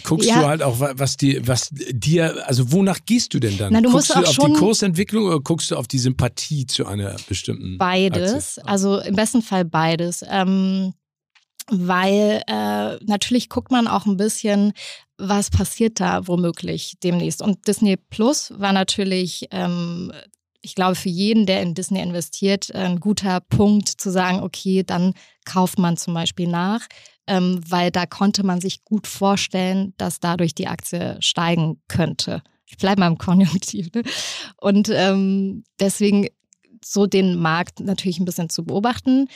[0.05, 0.41] guckst ja.
[0.41, 3.73] du halt auch, was dir, was dir, also wonach gehst du denn dann?
[3.73, 6.87] Na, du guckst musst du auf die Kursentwicklung oder guckst du auf die Sympathie zu
[6.87, 8.71] einer bestimmten Beides, Aktie?
[8.71, 10.25] also im besten Fall beides.
[10.29, 10.95] Ähm,
[11.71, 14.73] weil äh, natürlich guckt man auch ein bisschen,
[15.19, 17.43] was passiert da womöglich demnächst.
[17.43, 20.13] Und Disney Plus war natürlich, ähm,
[20.63, 25.15] ich glaube, für jeden, der in Disney investiert, ein guter Punkt zu sagen, okay, dann
[25.45, 26.87] kauft man zum Beispiel nach,
[27.31, 32.43] ähm, weil da konnte man sich gut vorstellen, dass dadurch die Aktie steigen könnte.
[32.67, 33.89] Ich bleibe mal im Konjunktiv.
[33.95, 34.03] Ne?
[34.57, 36.27] Und ähm, deswegen
[36.85, 39.29] so den Markt natürlich ein bisschen zu beobachten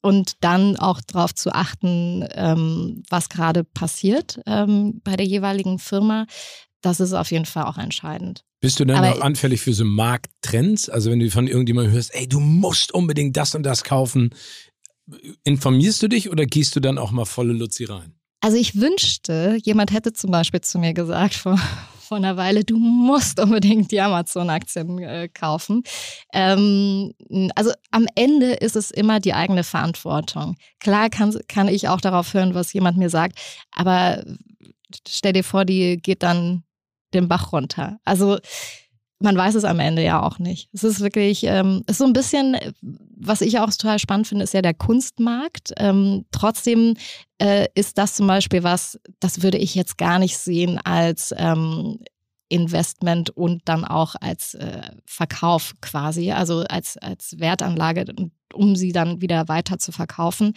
[0.00, 6.26] und dann auch darauf zu achten, ähm, was gerade passiert ähm, bei der jeweiligen Firma.
[6.82, 8.44] Das ist auf jeden Fall auch entscheidend.
[8.60, 10.88] Bist du dann Aber auch anfällig für so Markttrends?
[10.88, 14.30] Also wenn du von irgendjemandem hörst, ey, du musst unbedingt das und das kaufen,
[15.44, 18.14] informierst du dich oder gehst du dann auch mal volle Luzi rein?
[18.40, 21.58] Also ich wünschte, jemand hätte zum Beispiel zu mir gesagt vor,
[22.04, 25.82] vor einer Weile, du musst unbedingt die Amazon-Aktien äh, kaufen.
[26.32, 27.12] Ähm,
[27.54, 30.56] also am Ende ist es immer die eigene Verantwortung.
[30.78, 33.38] Klar kann, kann ich auch darauf hören, was jemand mir sagt,
[33.72, 34.22] aber
[35.08, 36.64] stell dir vor, die geht dann
[37.14, 37.98] den Bach runter.
[38.04, 38.38] Also
[39.20, 40.68] man weiß es am Ende ja auch nicht.
[40.72, 44.54] Es ist wirklich, ähm, ist so ein bisschen, was ich auch total spannend finde, ist
[44.54, 45.72] ja der Kunstmarkt.
[45.78, 46.96] Ähm, trotzdem
[47.38, 52.00] äh, ist das zum Beispiel was, das würde ich jetzt gar nicht sehen als ähm,
[52.48, 58.04] Investment und dann auch als äh, Verkauf quasi, also als, als Wertanlage,
[58.52, 60.54] um sie dann wieder weiter zu verkaufen.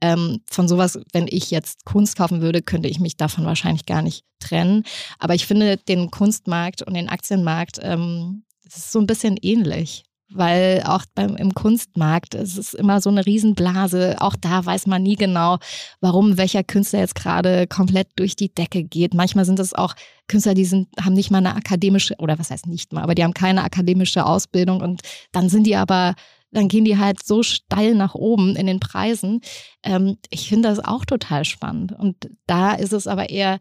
[0.00, 4.02] Ähm, von sowas, wenn ich jetzt Kunst kaufen würde, könnte ich mich davon wahrscheinlich gar
[4.02, 4.84] nicht trennen.
[5.18, 10.04] Aber ich finde den Kunstmarkt und den Aktienmarkt, ähm, das ist so ein bisschen ähnlich.
[10.28, 14.16] Weil auch beim, im Kunstmarkt es ist immer so eine Riesenblase.
[14.18, 15.58] Auch da weiß man nie genau,
[16.00, 19.14] warum welcher Künstler jetzt gerade komplett durch die Decke geht.
[19.14, 19.94] Manchmal sind es auch
[20.26, 23.22] Künstler, die sind, haben nicht mal eine akademische, oder was heißt nicht mal, aber die
[23.22, 26.16] haben keine akademische Ausbildung und dann sind die aber
[26.50, 29.40] dann gehen die halt so steil nach oben in den Preisen.
[29.82, 31.92] Ähm, ich finde das auch total spannend.
[31.92, 33.58] Und da ist es aber eher,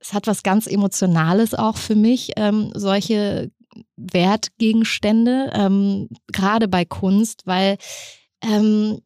[0.00, 3.50] es hat was ganz Emotionales auch für mich, ähm, solche
[3.96, 7.78] Wertgegenstände, ähm, gerade bei Kunst, weil
[8.42, 9.00] ähm,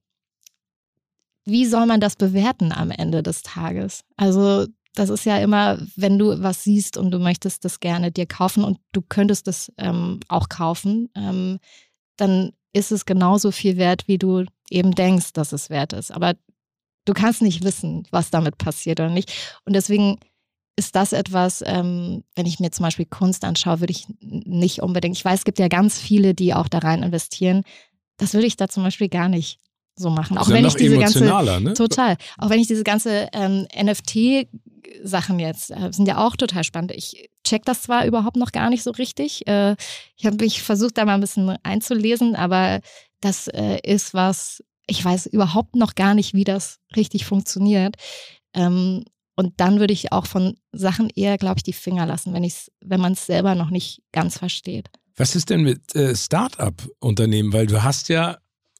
[1.44, 4.04] wie soll man das bewerten am Ende des Tages?
[4.16, 8.26] Also das ist ja immer, wenn du was siehst und du möchtest das gerne dir
[8.26, 11.58] kaufen und du könntest es ähm, auch kaufen, ähm,
[12.16, 16.10] dann ist es genauso viel wert, wie du eben denkst, dass es wert ist.
[16.10, 16.34] Aber
[17.04, 19.32] du kannst nicht wissen, was damit passiert oder nicht.
[19.64, 20.18] Und deswegen
[20.76, 25.16] ist das etwas, ähm, wenn ich mir zum Beispiel Kunst anschaue, würde ich nicht unbedingt,
[25.16, 27.62] ich weiß, es gibt ja ganz viele, die auch da rein investieren.
[28.16, 29.60] Das würde ich da zum Beispiel gar nicht
[29.94, 30.38] so machen.
[30.38, 31.74] Auch wenn ich diese ganze ne?
[31.74, 34.48] total, auch wenn ich diese ganze ähm, NFT
[35.02, 36.92] Sachen jetzt äh, sind ja auch total spannend.
[36.92, 39.46] Ich check das zwar überhaupt noch gar nicht so richtig.
[39.46, 39.76] Äh,
[40.16, 42.80] ich habe mich versucht, da mal ein bisschen einzulesen, aber
[43.20, 47.96] das äh, ist was, ich weiß überhaupt noch gar nicht, wie das richtig funktioniert.
[48.54, 49.04] Ähm,
[49.36, 53.00] und dann würde ich auch von Sachen eher, glaube ich, die Finger lassen, wenn, wenn
[53.00, 54.88] man es selber noch nicht ganz versteht.
[55.16, 57.52] Was ist denn mit äh, Start-up-Unternehmen?
[57.52, 58.38] Weil du hast ja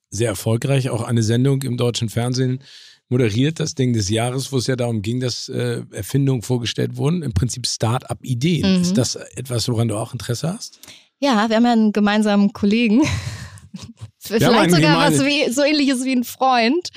[0.09, 2.63] sehr erfolgreich auch eine Sendung im deutschen Fernsehen
[3.13, 7.23] moderiert, das Ding des Jahres, wo es ja darum ging, dass äh, Erfindungen vorgestellt wurden,
[7.23, 8.77] im Prinzip Start-up-Ideen.
[8.79, 8.83] Mhm.
[8.83, 10.81] Ist das etwas, woran du auch Interesse hast?
[11.21, 13.03] Ja, wir haben ja einen gemeinsamen Kollegen.
[14.19, 16.89] Vielleicht sogar was wie, so ähnliches wie ein Freund.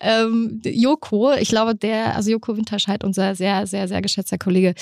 [0.00, 4.74] Ähm, Joko, ich glaube, der, also Joko Winterscheid, unser sehr, sehr, sehr geschätzter Kollege,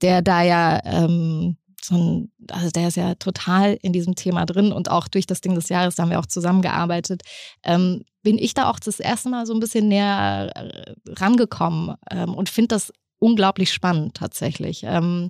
[0.00, 4.72] der da ja ähm, so ein, also der ist ja total in diesem Thema drin
[4.72, 7.22] und auch durch das Ding des Jahres, da haben wir auch zusammengearbeitet,
[7.64, 12.34] ähm, bin ich da auch das erste Mal so ein bisschen näher äh, rangekommen ähm,
[12.34, 14.82] und finde das unglaublich spannend tatsächlich.
[14.84, 15.28] Ähm,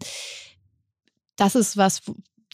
[1.37, 2.03] das ist was,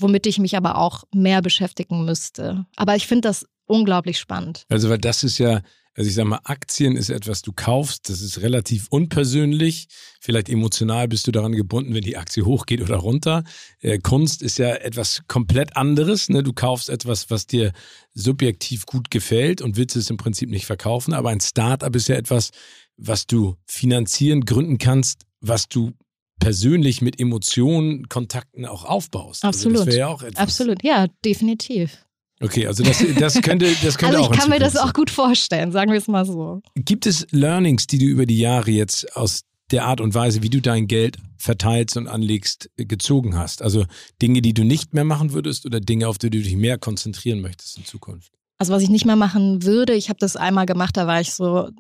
[0.00, 2.66] womit ich mich aber auch mehr beschäftigen müsste.
[2.76, 4.64] Aber ich finde das unglaublich spannend.
[4.68, 5.60] Also, weil das ist ja,
[5.98, 9.88] also ich sage mal, Aktien ist etwas, du kaufst, das ist relativ unpersönlich.
[10.20, 13.42] Vielleicht emotional bist du daran gebunden, wenn die Aktie hochgeht oder runter.
[13.80, 16.28] Äh, Kunst ist ja etwas komplett anderes.
[16.28, 16.44] Ne?
[16.44, 17.72] Du kaufst etwas, was dir
[18.14, 21.14] subjektiv gut gefällt und willst es im Prinzip nicht verkaufen.
[21.14, 22.50] Aber ein Start-up ist ja etwas,
[22.96, 25.94] was du finanzieren, gründen kannst, was du
[26.38, 29.44] persönlich mit Emotionen, Kontakten auch aufbaust.
[29.44, 29.78] Absolut.
[29.78, 30.40] Also das ja auch etwas.
[30.40, 32.06] Absolut, ja, definitiv.
[32.40, 34.32] Okay, also das, das könnte, das könnte also auch.
[34.32, 36.60] Ich kann mir das auch gut vorstellen, sagen wir es mal so.
[36.76, 40.50] Gibt es Learnings, die du über die Jahre jetzt aus der Art und Weise, wie
[40.50, 43.62] du dein Geld verteilst und anlegst, gezogen hast?
[43.62, 43.84] Also
[44.22, 47.40] Dinge, die du nicht mehr machen würdest oder Dinge, auf die du dich mehr konzentrieren
[47.40, 48.32] möchtest in Zukunft?
[48.60, 51.32] Also was ich nicht mehr machen würde, ich habe das einmal gemacht, da war ich
[51.32, 51.70] so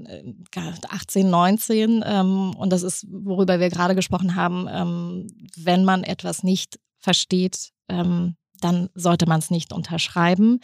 [0.88, 6.04] 18, äh, 19 ähm, und das ist, worüber wir gerade gesprochen haben, ähm, wenn man
[6.04, 10.60] etwas nicht versteht, ähm, dann sollte man es nicht unterschreiben.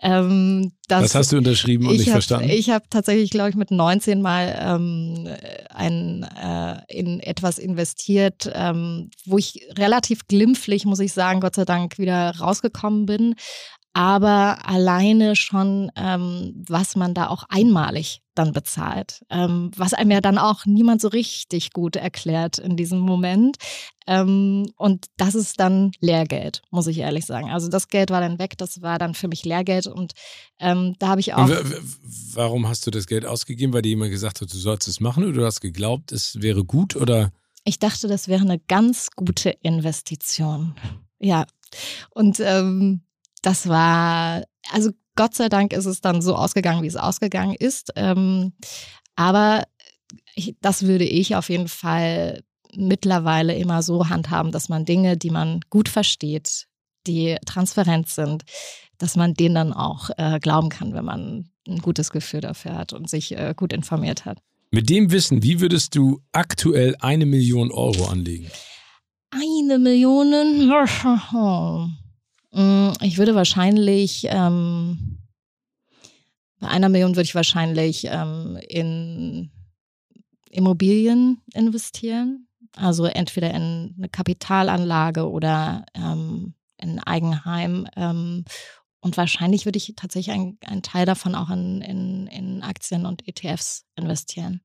[0.00, 2.50] Ähm, das, Was hast du unterschrieben und nicht hab, verstanden?
[2.50, 5.28] Ich habe tatsächlich, glaube ich, mit 19 mal ähm,
[5.70, 11.64] ein, äh, in etwas investiert, ähm, wo ich relativ glimpflich, muss ich sagen, Gott sei
[11.64, 13.34] Dank wieder rausgekommen bin
[13.94, 20.20] aber alleine schon, ähm, was man da auch einmalig dann bezahlt, ähm, was einem ja
[20.22, 23.58] dann auch niemand so richtig gut erklärt in diesem Moment.
[24.06, 27.50] Ähm, und das ist dann Lehrgeld, muss ich ehrlich sagen.
[27.50, 30.12] Also das Geld war dann weg, das war dann für mich Lehrgeld und
[30.58, 31.48] ähm, da habe ich auch.
[32.32, 33.74] warum hast du das Geld ausgegeben?
[33.74, 36.64] Weil dir jemand gesagt hat, du sollst es machen oder du hast geglaubt, es wäre
[36.64, 37.30] gut oder?
[37.64, 40.74] Ich dachte, das wäre eine ganz gute Investition.
[41.20, 41.46] Ja.
[42.10, 43.02] Und ähm,
[43.42, 47.92] das war, also Gott sei Dank ist es dann so ausgegangen, wie es ausgegangen ist.
[47.96, 48.52] Ähm,
[49.16, 49.64] aber
[50.34, 52.42] ich, das würde ich auf jeden Fall
[52.74, 56.66] mittlerweile immer so handhaben, dass man Dinge, die man gut versteht,
[57.06, 58.44] die transparent sind,
[58.96, 62.92] dass man denen dann auch äh, glauben kann, wenn man ein gutes Gefühl dafür hat
[62.92, 64.38] und sich äh, gut informiert hat.
[64.70, 68.48] Mit dem Wissen, wie würdest du aktuell eine Million Euro anlegen?
[69.30, 70.32] Eine Million?
[73.00, 75.18] Ich würde wahrscheinlich, ähm,
[76.60, 79.50] bei einer Million würde ich wahrscheinlich ähm, in
[80.50, 82.48] Immobilien investieren.
[82.76, 87.86] Also entweder in eine Kapitalanlage oder ähm, in ein Eigenheim.
[87.96, 88.44] Ähm,
[89.00, 93.84] und wahrscheinlich würde ich tatsächlich einen Teil davon auch in, in, in Aktien und ETFs
[93.96, 94.60] investieren.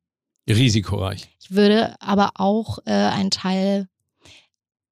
[0.47, 1.27] Risikoreich.
[1.41, 3.87] Ich würde aber auch äh, einen Teil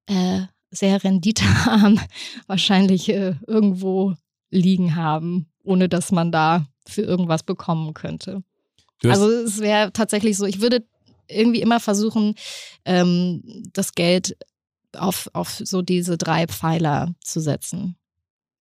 [0.06, 2.00] äh, sehr renditearm
[2.46, 4.14] wahrscheinlich äh, irgendwo
[4.50, 8.42] liegen haben, ohne dass man da für irgendwas bekommen könnte.
[9.04, 10.84] Also es wäre tatsächlich so, ich würde
[11.28, 12.34] irgendwie immer versuchen,
[12.84, 14.36] ähm, das Geld
[14.96, 17.96] auf, auf so diese drei Pfeiler zu setzen.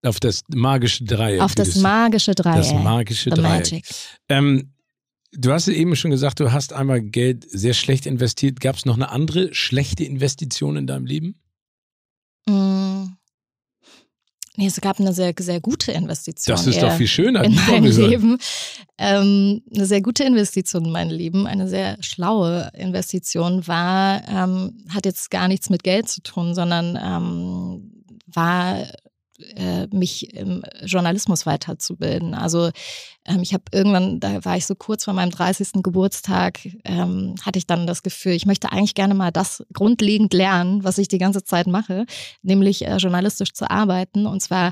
[0.04, 1.42] Auf das magische Dreieck.
[1.42, 2.58] Auf das magische Dreieck.
[2.58, 3.84] Das magische The Dreieck.
[4.30, 4.74] Ähm,
[5.32, 8.60] du hast eben schon gesagt, du hast einmal Geld sehr schlecht investiert.
[8.60, 11.40] Gab es noch eine andere schlechte Investition in deinem Leben?
[12.48, 13.16] Mm.
[14.58, 16.56] Nee, es gab eine sehr, sehr gute Investition.
[16.56, 17.44] Das ist doch viel schöner.
[17.44, 18.38] In mein Leben.
[18.98, 25.06] Ähm, eine sehr gute Investition in mein Leben, eine sehr schlaue Investition war, ähm, hat
[25.06, 28.88] jetzt gar nichts mit Geld zu tun, sondern ähm, war
[29.56, 32.34] äh, mich im Journalismus weiterzubilden.
[32.34, 32.72] Also
[33.26, 35.84] ähm, ich habe irgendwann, da war ich so kurz vor meinem 30.
[35.84, 40.84] Geburtstag, ähm, hatte ich dann das Gefühl, ich möchte eigentlich gerne mal das grundlegend lernen,
[40.84, 42.06] was ich die ganze Zeit mache,
[42.42, 44.72] nämlich äh, journalistisch zu arbeiten und zwar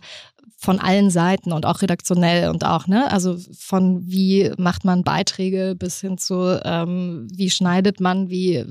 [0.58, 5.76] von allen Seiten und auch redaktionell und auch, ne, also von wie macht man Beiträge
[5.78, 8.66] bis hin zu, ähm, wie schneidet man, wie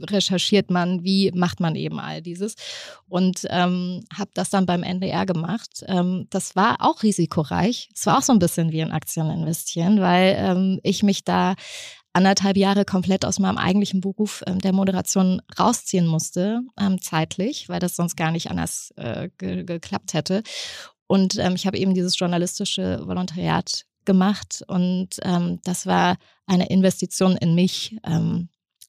[0.00, 2.54] recherchiert man, wie macht man eben all dieses.
[3.08, 5.84] Und ähm, habe das dann beim NDR gemacht.
[5.86, 7.88] Ähm, das war auch risikoreich.
[7.94, 11.54] Es war auch so ein bisschen wie in Aktien investieren, weil ähm, ich mich da
[12.14, 17.80] anderthalb Jahre komplett aus meinem eigentlichen Beruf ähm, der Moderation rausziehen musste, ähm, zeitlich, weil
[17.80, 20.42] das sonst gar nicht anders äh, ge geklappt hätte.
[21.06, 27.36] Und ähm, ich habe eben dieses journalistische Volontariat gemacht und ähm, das war eine Investition
[27.36, 27.96] in mich.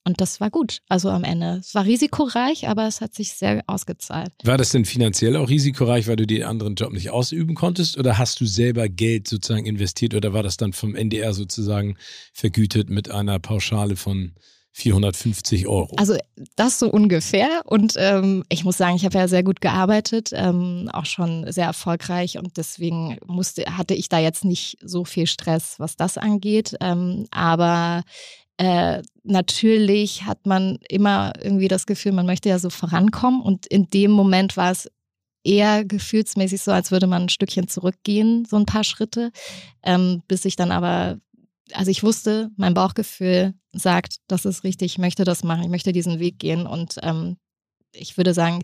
[0.07, 0.81] Und das war gut.
[0.87, 1.57] Also am Ende.
[1.59, 4.31] Es war risikoreich, aber es hat sich sehr ausgezahlt.
[4.43, 7.97] War das denn finanziell auch risikoreich, weil du den anderen Job nicht ausüben konntest?
[7.97, 10.13] Oder hast du selber Geld sozusagen investiert?
[10.13, 11.97] Oder war das dann vom NDR sozusagen
[12.33, 14.33] vergütet mit einer Pauschale von
[14.77, 15.95] 450 Euro.
[15.95, 16.17] Also
[16.57, 17.61] das so ungefähr.
[17.63, 21.65] Und ähm, ich muss sagen, ich habe ja sehr gut gearbeitet, ähm, auch schon sehr
[21.65, 26.75] erfolgreich und deswegen musste, hatte ich da jetzt nicht so viel Stress, was das angeht.
[26.81, 28.03] Ähm, aber
[28.57, 33.89] äh, natürlich hat man immer irgendwie das Gefühl, man möchte ja so vorankommen und in
[33.89, 34.89] dem Moment war es
[35.43, 39.31] eher gefühlsmäßig so, als würde man ein Stückchen zurückgehen, so ein paar Schritte,
[39.83, 41.19] ähm, bis ich dann aber
[41.71, 45.91] also ich wusste, mein Bauchgefühl sagt, das ist richtig, ich möchte das machen, ich möchte
[45.91, 47.37] diesen Weg gehen und ähm,
[47.91, 48.61] ich würde sagen,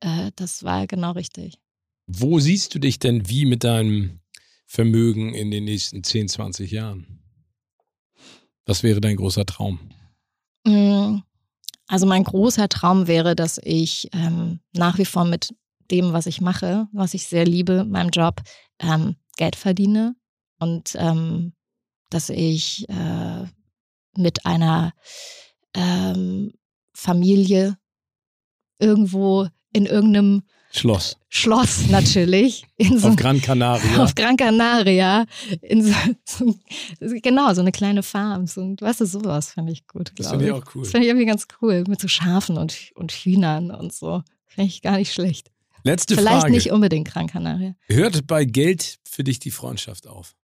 [0.00, 1.58] äh, das war genau richtig.
[2.06, 4.20] Wo siehst du dich denn wie mit deinem
[4.66, 7.22] Vermögen in den nächsten 10, 20 Jahren?
[8.66, 9.78] Was wäre dein großer Traum?
[10.64, 11.18] Mm,
[11.86, 15.54] also mein großer Traum wäre, dass ich ähm, nach wie vor mit
[15.90, 18.42] dem, was ich mache, was ich sehr liebe, meinem Job,
[18.80, 20.16] ähm, Geld verdiene
[20.58, 21.52] und ähm,
[22.10, 23.44] dass ich äh,
[24.16, 24.92] mit einer
[25.74, 26.52] ähm,
[26.92, 27.78] Familie
[28.78, 30.42] irgendwo in irgendeinem
[30.78, 31.16] Schloss.
[31.28, 32.66] Schloss natürlich.
[32.78, 34.02] So, auf Gran Canaria.
[34.02, 35.24] Auf Gran Canaria.
[36.24, 36.54] So,
[37.00, 38.46] so, genau, so eine kleine Farm.
[38.46, 40.12] So, weißt du, sowas finde ich gut.
[40.16, 40.82] Das finde ich auch cool.
[40.82, 41.84] Das finde ich irgendwie ganz cool.
[41.88, 44.22] Mit so Schafen und, und Hühnern und so.
[44.46, 45.50] Finde ich gar nicht schlecht.
[45.82, 46.40] Letzte Vielleicht Frage.
[46.46, 47.74] Vielleicht nicht unbedingt Gran Canaria.
[47.86, 50.34] Hört bei Geld für dich die Freundschaft auf?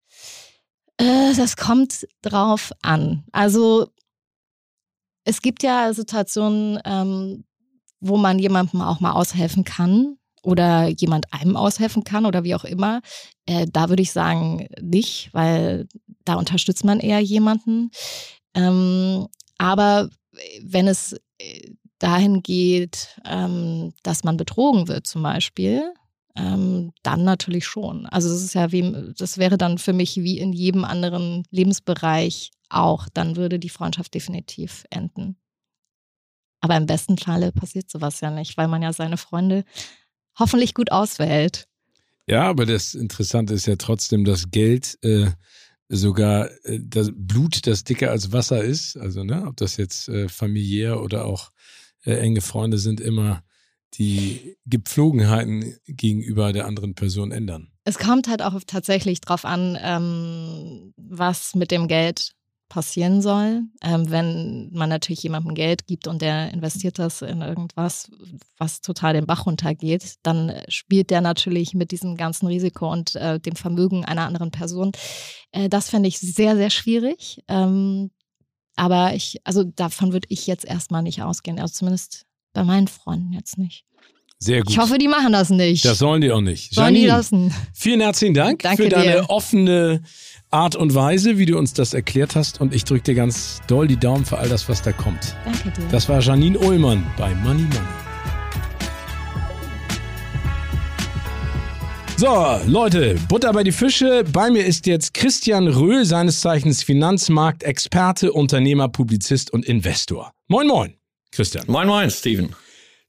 [0.96, 3.24] Äh, das kommt drauf an.
[3.32, 3.88] Also
[5.24, 7.44] es gibt ja Situationen, ähm,
[8.00, 12.64] wo man jemandem auch mal aushelfen kann oder jemand einem aushelfen kann oder wie auch
[12.64, 13.00] immer.
[13.46, 15.86] Äh, da würde ich sagen, nicht, weil
[16.24, 17.90] da unterstützt man eher jemanden.
[18.54, 19.28] Ähm,
[19.58, 20.10] aber
[20.62, 25.92] wenn es äh, dahin geht, ähm, dass man betrogen wird zum Beispiel,
[26.34, 28.06] ähm, dann natürlich schon.
[28.06, 32.50] Also das ist ja wie, das wäre dann für mich wie in jedem anderen Lebensbereich
[32.68, 33.08] auch.
[33.12, 35.36] Dann würde die Freundschaft definitiv enden.
[36.60, 39.64] Aber im besten Falle passiert sowas ja nicht, weil man ja seine Freunde
[40.38, 41.68] hoffentlich gut auswählt.
[42.26, 45.30] Ja, aber das Interessante ist ja trotzdem, dass Geld äh,
[45.88, 50.28] sogar äh, das Blut, das dicker als Wasser ist, also ne, ob das jetzt äh,
[50.28, 51.50] familiär oder auch
[52.04, 53.42] äh, enge Freunde sind, immer
[53.94, 57.70] die Gepflogenheiten gegenüber der anderen Person ändern.
[57.84, 62.32] Es kommt halt auch tatsächlich drauf an, ähm, was mit dem Geld
[62.72, 63.64] passieren soll.
[63.82, 68.10] Ähm, wenn man natürlich jemandem Geld gibt und der investiert das in irgendwas,
[68.56, 73.38] was total den Bach runtergeht, dann spielt der natürlich mit diesem ganzen Risiko und äh,
[73.38, 74.92] dem Vermögen einer anderen Person.
[75.50, 77.42] Äh, das fände ich sehr, sehr schwierig.
[77.46, 78.10] Ähm,
[78.74, 81.60] aber ich, also davon würde ich jetzt erstmal nicht ausgehen.
[81.60, 83.84] Also zumindest bei meinen Freunden jetzt nicht.
[84.42, 84.72] Sehr gut.
[84.72, 85.84] Ich hoffe, die machen das nicht.
[85.84, 86.74] Das sollen die auch nicht.
[86.74, 87.54] Sollen die lassen.
[87.72, 89.30] Vielen herzlichen Dank Danke für deine dir.
[89.30, 90.02] offene
[90.50, 92.60] Art und Weise, wie du uns das erklärt hast.
[92.60, 95.36] Und ich drücke dir ganz doll die Daumen für all das, was da kommt.
[95.44, 95.86] Danke dir.
[95.92, 97.76] Das war Janine Ullmann bei Money Money.
[102.16, 104.24] So, Leute, Butter bei die Fische.
[104.32, 110.32] Bei mir ist jetzt Christian Röhl, seines Zeichens Finanzmarktexperte, Unternehmer, Publizist und Investor.
[110.48, 110.94] Moin, moin,
[111.30, 111.64] Christian.
[111.68, 112.52] Moin, moin, Steven.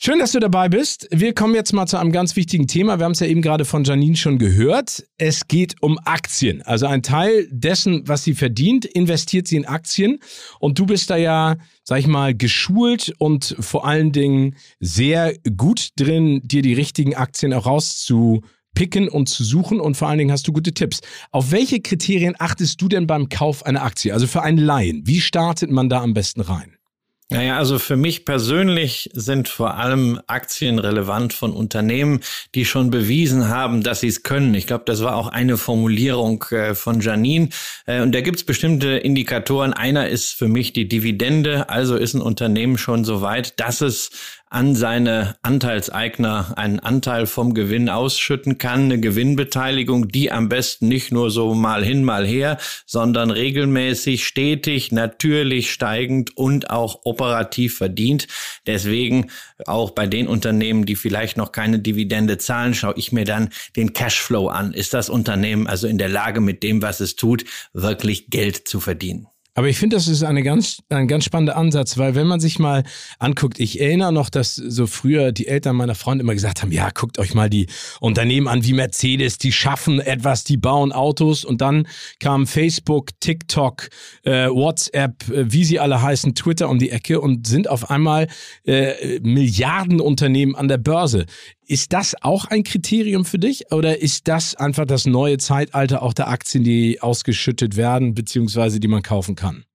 [0.06, 1.08] Schön, dass du dabei bist.
[1.12, 3.00] Wir kommen jetzt mal zu einem ganz wichtigen Thema.
[3.00, 5.06] Wir haben es ja eben gerade von Janine schon gehört.
[5.18, 6.62] Es geht um Aktien.
[6.62, 10.20] Also ein Teil dessen, was sie verdient, investiert sie in Aktien.
[10.60, 15.92] Und du bist da ja, sag ich mal, geschult und vor allen Dingen sehr gut
[15.96, 19.80] drin, dir die richtigen Aktien auch rauszupicken und zu suchen.
[19.80, 21.00] Und vor allen Dingen hast du gute Tipps.
[21.32, 24.13] Auf welche Kriterien achtest du denn beim Kauf einer Aktie?
[24.13, 25.08] Also für einen Laien.
[25.08, 26.76] Wie startet man da am besten rein?
[27.34, 32.19] Naja, also für mich persönlich sind vor allem Aktien relevant von Unternehmen,
[32.54, 34.54] die schon bewiesen haben, dass sie es können.
[34.54, 37.50] Ich glaube, das war auch eine Formulierung äh, von Janine.
[37.88, 39.74] Äh, und da gibt es bestimmte Indikatoren.
[39.74, 41.70] Einer ist für mich die Dividende.
[41.70, 44.12] Also ist ein Unternehmen schon so weit, dass es
[44.54, 51.12] an seine Anteilseigner einen Anteil vom Gewinn ausschütten kann, eine Gewinnbeteiligung, die am besten nicht
[51.12, 58.28] nur so mal hin, mal her, sondern regelmäßig, stetig, natürlich steigend und auch operativ verdient.
[58.68, 59.32] Deswegen
[59.66, 63.93] auch bei den Unternehmen, die vielleicht noch keine Dividende zahlen, schaue ich mir dann den
[63.93, 64.74] Cashflow an.
[64.74, 67.43] Ist das Unternehmen also in der Lage, mit dem, was es tut,
[67.74, 69.28] wirklich Geld zu verdienen?
[69.56, 72.58] Aber ich finde, das ist eine ganz, ein ganz spannender Ansatz, weil wenn man sich
[72.58, 72.84] mal
[73.20, 76.89] anguckt, ich erinnere noch, dass so früher die Eltern meiner Freunde immer gesagt haben, ja,
[76.89, 77.68] guckt euch mal die
[77.99, 81.88] Unternehmen an wie Mercedes, die schaffen etwas, die bauen Autos und dann
[82.20, 83.89] kam Facebook, TikTok,
[84.24, 88.28] äh, WhatsApp, äh, wie sie alle heißen, Twitter um die Ecke und sind auf einmal
[88.66, 91.28] äh, Milliardenunternehmen an der Börse.
[91.74, 96.13] Ist das auch ein Kriterium für dich oder ist das einfach das neue Zeitalter auch
[96.13, 99.65] der Aktien, die ausgeschüttet werden, beziehungsweise die man kaufen kann?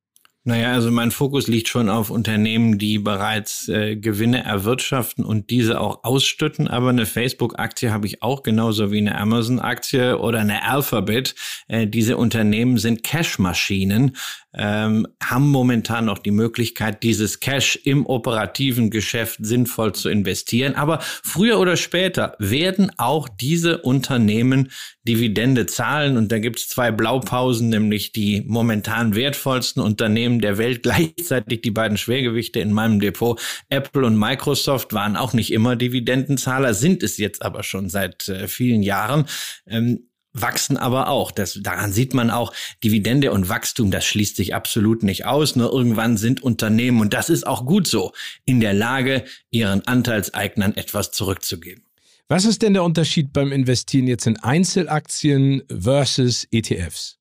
[0.45, 5.81] Naja, also mein Fokus liegt schon auf Unternehmen, die bereits äh, Gewinne erwirtschaften und diese
[5.81, 6.69] auch ausstütten.
[6.69, 11.35] Aber eine Facebook-Aktie habe ich auch genauso wie eine Amazon-Aktie oder eine Alphabet.
[11.67, 14.17] Äh, diese Unternehmen sind Cash-Maschinen
[14.55, 20.75] ähm, haben momentan noch die Möglichkeit, dieses Cash im operativen Geschäft sinnvoll zu investieren.
[20.75, 24.71] Aber früher oder später werden auch diese Unternehmen
[25.07, 26.17] Dividende zahlen.
[26.17, 31.71] Und da gibt es zwei Blaupausen, nämlich die momentan wertvollsten Unternehmen der Welt, gleichzeitig die
[31.71, 33.41] beiden Schwergewichte in meinem Depot.
[33.69, 38.49] Apple und Microsoft waren auch nicht immer Dividendenzahler, sind es jetzt aber schon seit äh,
[38.49, 39.27] vielen Jahren.
[39.67, 40.08] Ähm,
[40.41, 41.31] wachsen aber auch.
[41.31, 45.57] Das, daran sieht man auch, Dividende und Wachstum, das schließt sich absolut nicht aus.
[45.57, 48.13] Nur irgendwann sind Unternehmen, und das ist auch gut so,
[48.45, 51.85] in der Lage, ihren Anteilseignern etwas zurückzugeben.
[52.29, 57.19] Was ist denn der Unterschied beim Investieren jetzt in Einzelaktien versus ETFs?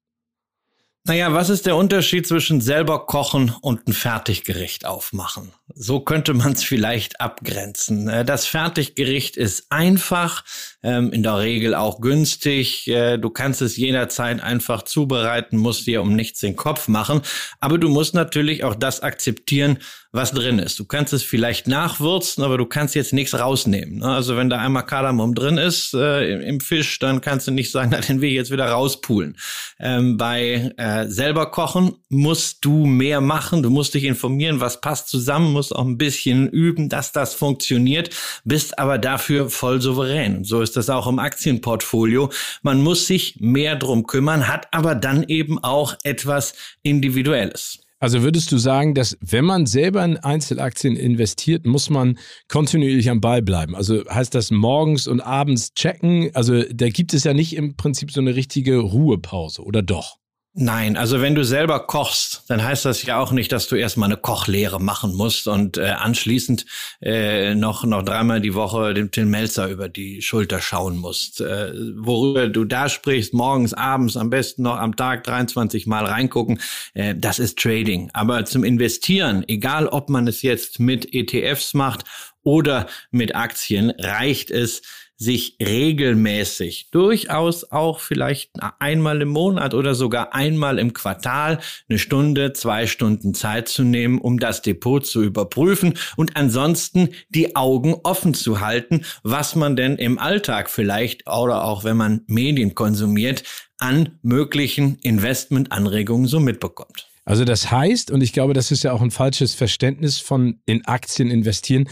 [1.07, 5.53] Naja, was ist der Unterschied zwischen selber kochen und ein Fertiggericht aufmachen?
[5.73, 8.09] So könnte man es vielleicht abgrenzen.
[8.09, 10.43] Äh, das Fertiggericht ist einfach,
[10.83, 12.87] ähm, in der Regel auch günstig.
[12.87, 17.21] Äh, du kannst es jederzeit einfach zubereiten, musst dir um nichts den Kopf machen.
[17.59, 19.79] Aber du musst natürlich auch das akzeptieren,
[20.11, 20.79] was drin ist.
[20.79, 23.99] Du kannst es vielleicht nachwürzen, aber du kannst jetzt nichts rausnehmen.
[23.99, 24.07] Ne?
[24.07, 27.89] Also wenn da einmal Kardamom drin ist äh, im Fisch, dann kannst du nicht sagen,
[27.93, 29.37] na, den will ich jetzt wieder rauspulen.
[29.79, 33.63] Ähm, bei äh, selber kochen musst du mehr machen.
[33.63, 38.09] Du musst dich informieren, was passt zusammen, musst auch ein bisschen üben, dass das funktioniert,
[38.43, 40.43] bist aber dafür voll souverän.
[40.43, 42.29] So ist das auch im Aktienportfolio.
[42.61, 46.53] Man muss sich mehr drum kümmern, hat aber dann eben auch etwas
[46.83, 47.79] Individuelles.
[47.99, 53.21] Also würdest du sagen, dass wenn man selber in Einzelaktien investiert, muss man kontinuierlich am
[53.21, 53.75] Ball bleiben?
[53.75, 56.29] Also heißt das morgens und abends checken?
[56.35, 60.17] Also da gibt es ja nicht im Prinzip so eine richtige Ruhepause, oder doch?
[60.59, 64.07] Nein, also wenn du selber kochst, dann heißt das ja auch nicht, dass du erstmal
[64.07, 66.65] eine Kochlehre machen musst und äh, anschließend
[66.99, 71.41] äh, noch noch dreimal die Woche dem Tim Melzer über die Schulter schauen musst.
[71.41, 76.59] Äh, worüber du da sprichst, morgens, abends, am besten noch am Tag 23 Mal reingucken,
[76.95, 78.09] äh, das ist Trading.
[78.13, 82.03] Aber zum Investieren, egal ob man es jetzt mit ETFs macht
[82.41, 84.81] oder mit Aktien, reicht es,
[85.17, 91.59] sich regelmäßig, durchaus auch vielleicht einmal im Monat oder sogar einmal im Quartal
[91.89, 97.55] eine Stunde, zwei Stunden Zeit zu nehmen, um das Depot zu überprüfen und ansonsten die
[97.55, 102.75] Augen offen zu halten, was man denn im Alltag vielleicht oder auch wenn man Medien
[102.75, 103.43] konsumiert,
[103.79, 107.07] an möglichen Investmentanregungen so mitbekommt.
[107.27, 110.85] Also das heißt, und ich glaube, das ist ja auch ein falsches Verständnis von in
[110.85, 111.89] Aktien investieren,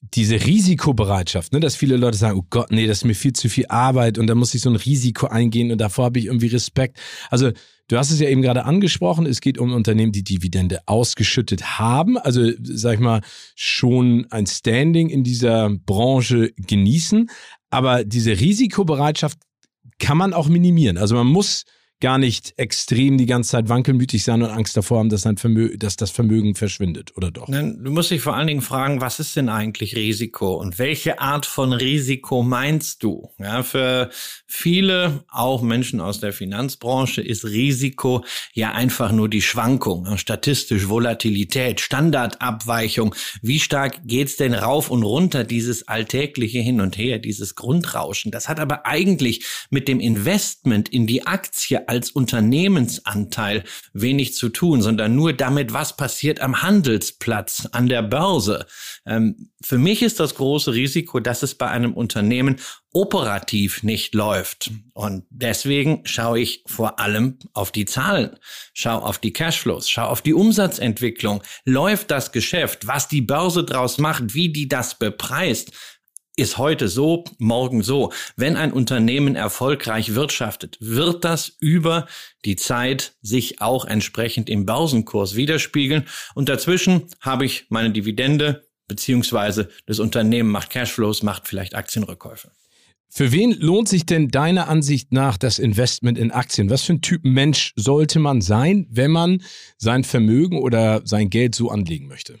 [0.00, 3.48] diese Risikobereitschaft, ne, dass viele Leute sagen, oh Gott, nee, das ist mir viel zu
[3.48, 6.46] viel Arbeit und da muss ich so ein Risiko eingehen und davor habe ich irgendwie
[6.46, 6.98] Respekt.
[7.28, 7.50] Also
[7.88, 12.16] du hast es ja eben gerade angesprochen, es geht um Unternehmen, die Dividende ausgeschüttet haben,
[12.16, 13.20] also sag ich mal,
[13.54, 17.30] schon ein Standing in dieser Branche genießen,
[17.68, 19.38] aber diese Risikobereitschaft
[19.98, 20.96] kann man auch minimieren.
[20.96, 21.64] Also man muss
[22.00, 25.96] gar nicht extrem die ganze Zeit wankelmütig sein und Angst davor haben, dass, Vermö dass
[25.96, 27.46] das Vermögen verschwindet, oder doch?
[27.46, 31.44] Du musst dich vor allen Dingen fragen, was ist denn eigentlich Risiko und welche Art
[31.44, 33.30] von Risiko meinst du?
[33.38, 34.08] Ja, für
[34.46, 38.24] viele, auch Menschen aus der Finanzbranche, ist Risiko
[38.54, 40.16] ja einfach nur die Schwankung, ne?
[40.16, 43.14] statistisch Volatilität, Standardabweichung.
[43.42, 48.32] Wie stark geht's denn rauf und runter, dieses alltägliche Hin und Her, dieses Grundrauschen?
[48.32, 54.80] Das hat aber eigentlich mit dem Investment in die Aktie als Unternehmensanteil wenig zu tun,
[54.80, 58.64] sondern nur damit, was passiert am Handelsplatz, an der Börse.
[59.04, 62.60] Ähm, für mich ist das große Risiko, dass es bei einem Unternehmen
[62.92, 64.70] operativ nicht läuft.
[64.92, 68.36] Und deswegen schaue ich vor allem auf die Zahlen,
[68.72, 71.42] schaue auf die Cashflows, schaue auf die Umsatzentwicklung.
[71.64, 75.72] Läuft das Geschäft, was die Börse draus macht, wie die das bepreist?
[76.40, 78.12] Ist heute so, morgen so.
[78.34, 82.06] Wenn ein Unternehmen erfolgreich wirtschaftet, wird das über
[82.44, 86.06] die Zeit sich auch entsprechend im Börsenkurs widerspiegeln.
[86.34, 92.50] Und dazwischen habe ich meine Dividende, beziehungsweise das Unternehmen macht Cashflows, macht vielleicht Aktienrückkäufe.
[93.12, 96.70] Für wen lohnt sich denn deiner Ansicht nach das Investment in Aktien?
[96.70, 99.42] Was für ein Typ Mensch sollte man sein, wenn man
[99.76, 102.38] sein Vermögen oder sein Geld so anlegen möchte?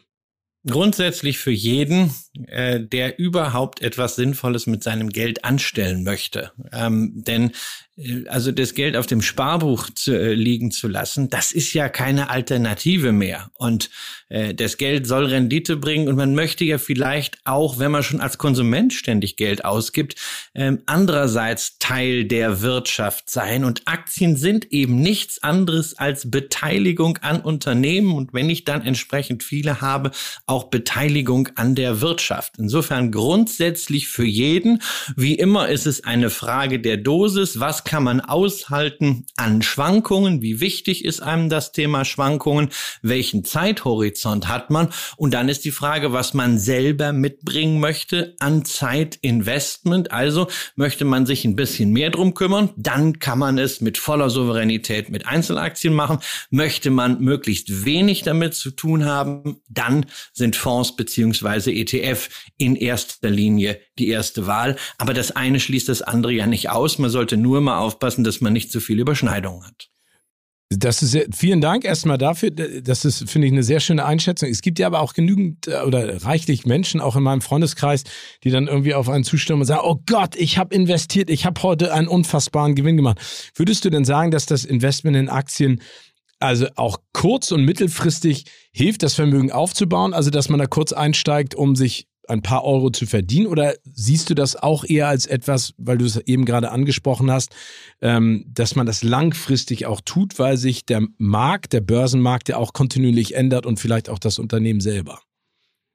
[0.66, 2.14] Grundsätzlich für jeden,
[2.46, 6.52] äh, der überhaupt etwas Sinnvolles mit seinem Geld anstellen möchte.
[6.72, 7.50] Ähm, denn
[7.96, 11.88] äh, also das Geld auf dem Sparbuch zu, äh, liegen zu lassen, das ist ja
[11.88, 13.50] keine Alternative mehr.
[13.54, 13.90] Und
[14.28, 18.20] äh, das Geld soll Rendite bringen und man möchte ja vielleicht auch, wenn man schon
[18.20, 20.14] als Konsument ständig Geld ausgibt,
[20.54, 23.64] äh, andererseits Teil der Wirtschaft sein.
[23.64, 29.42] Und Aktien sind eben nichts anderes als Beteiligung an Unternehmen und wenn ich dann entsprechend
[29.42, 30.12] viele habe,
[30.46, 32.19] auch Beteiligung an der Wirtschaft.
[32.58, 34.82] Insofern grundsätzlich für jeden.
[35.16, 37.60] Wie immer ist es eine Frage der Dosis.
[37.60, 40.42] Was kann man aushalten an Schwankungen?
[40.42, 42.70] Wie wichtig ist einem das Thema Schwankungen?
[43.02, 44.88] Welchen Zeithorizont hat man?
[45.16, 50.12] Und dann ist die Frage, was man selber mitbringen möchte an Zeitinvestment.
[50.12, 54.30] Also möchte man sich ein bisschen mehr drum kümmern, dann kann man es mit voller
[54.30, 56.18] Souveränität mit Einzelaktien machen.
[56.50, 61.70] Möchte man möglichst wenig damit zu tun haben, dann sind Fonds beziehungsweise
[62.10, 64.76] ETF in erster Linie die erste Wahl.
[64.98, 66.98] Aber das eine schließt das andere ja nicht aus.
[66.98, 69.88] Man sollte nur mal aufpassen, dass man nicht zu viel Überschneidungen hat.
[70.72, 72.52] Das ist sehr, vielen Dank erstmal dafür.
[72.52, 74.48] Das ist, finde ich, eine sehr schöne Einschätzung.
[74.48, 78.04] Es gibt ja aber auch genügend äh, oder reichlich Menschen, auch in meinem Freundeskreis,
[78.44, 81.60] die dann irgendwie auf einen zustimmen und sagen, oh Gott, ich habe investiert, ich habe
[81.64, 83.18] heute einen unfassbaren Gewinn gemacht.
[83.56, 85.80] Würdest du denn sagen, dass das Investment in Aktien
[86.40, 90.14] also auch kurz- und mittelfristig hilft, das Vermögen aufzubauen?
[90.14, 93.46] Also, dass man da kurz einsteigt, um sich ein paar Euro zu verdienen?
[93.46, 97.54] Oder siehst du das auch eher als etwas, weil du es eben gerade angesprochen hast,
[98.00, 102.72] ähm, dass man das langfristig auch tut, weil sich der Markt, der Börsenmarkt ja auch
[102.72, 105.20] kontinuierlich ändert und vielleicht auch das Unternehmen selber?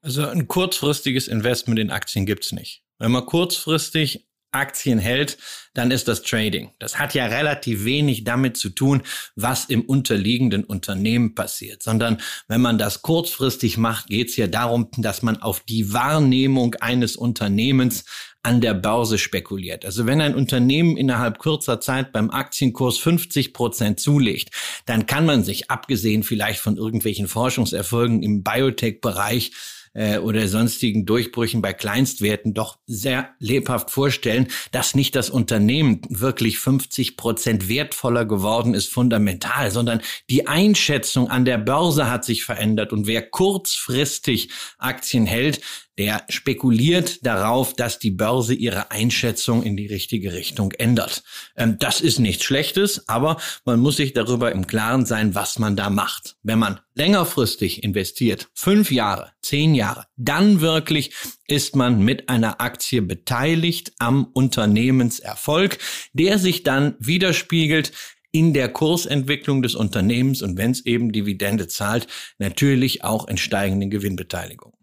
[0.01, 2.83] Also ein kurzfristiges Investment in Aktien gibt's nicht.
[2.99, 4.24] Wenn man kurzfristig
[4.55, 5.37] Aktien hält,
[5.73, 6.71] dann ist das Trading.
[6.79, 9.03] Das hat ja relativ wenig damit zu tun,
[9.35, 14.89] was im unterliegenden Unternehmen passiert, sondern wenn man das kurzfristig macht, geht es ja darum,
[14.97, 18.05] dass man auf die Wahrnehmung eines Unternehmens
[18.45, 19.85] an der Börse spekuliert.
[19.85, 24.49] Also wenn ein Unternehmen innerhalb kurzer Zeit beim Aktienkurs 50 Prozent zulegt,
[24.85, 29.51] dann kann man sich, abgesehen vielleicht von irgendwelchen Forschungserfolgen im Biotech-Bereich,
[29.95, 36.59] äh, oder sonstigen Durchbrüchen bei Kleinstwerten doch sehr lebhaft vorstellen, dass nicht das Unternehmen wirklich
[36.59, 42.93] 50 Prozent wertvoller geworden ist, fundamental, sondern die Einschätzung an der Börse hat sich verändert.
[42.93, 45.61] Und wer kurzfristig Aktien hält,
[45.97, 51.23] der spekuliert darauf, dass die Börse ihre Einschätzung in die richtige Richtung ändert.
[51.55, 55.75] Ähm, das ist nichts Schlechtes, aber man muss sich darüber im Klaren sein, was man
[55.75, 56.35] da macht.
[56.43, 61.11] Wenn man längerfristig investiert, fünf Jahre, zehn Jahre, dann wirklich
[61.47, 65.77] ist man mit einer Aktie beteiligt am Unternehmenserfolg,
[66.13, 67.91] der sich dann widerspiegelt
[68.31, 73.89] in der Kursentwicklung des Unternehmens und wenn es eben Dividende zahlt, natürlich auch in steigenden
[73.89, 74.74] Gewinnbeteiligungen.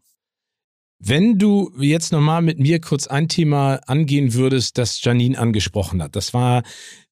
[1.05, 6.14] Wenn du jetzt nochmal mit mir kurz ein Thema angehen würdest, das Janine angesprochen hat,
[6.14, 6.62] das war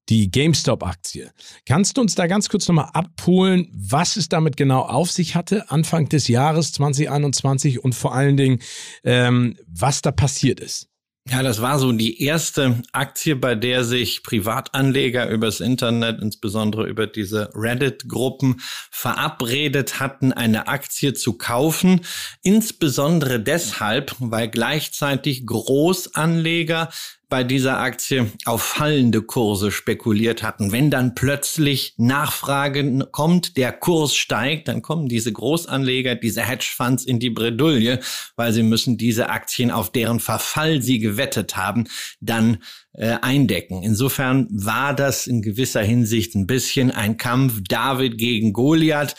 [0.09, 1.33] die GameStop-Aktie.
[1.67, 5.71] Kannst du uns da ganz kurz nochmal abholen, was es damit genau auf sich hatte,
[5.71, 8.61] Anfang des Jahres 2021 und vor allen Dingen,
[9.03, 10.90] ähm, was da passiert ist?
[11.29, 17.07] Ja, das war so die erste Aktie, bei der sich Privatanleger übers Internet, insbesondere über
[17.07, 18.61] diese Reddit-Gruppen,
[18.91, 22.01] verabredet hatten, eine Aktie zu kaufen.
[22.43, 26.89] Insbesondere deshalb, weil gleichzeitig Großanleger
[27.31, 30.73] bei dieser Aktie auf fallende Kurse spekuliert hatten.
[30.73, 37.21] Wenn dann plötzlich Nachfrage kommt, der Kurs steigt, dann kommen diese Großanleger, diese Hedgefonds in
[37.21, 38.01] die Bredouille,
[38.37, 41.85] weil sie müssen diese Aktien, auf deren Verfall sie gewettet haben,
[42.21, 42.59] dann
[42.93, 43.83] äh, eindecken.
[43.83, 49.15] Insofern war das in gewisser Hinsicht ein bisschen ein Kampf David gegen Goliath.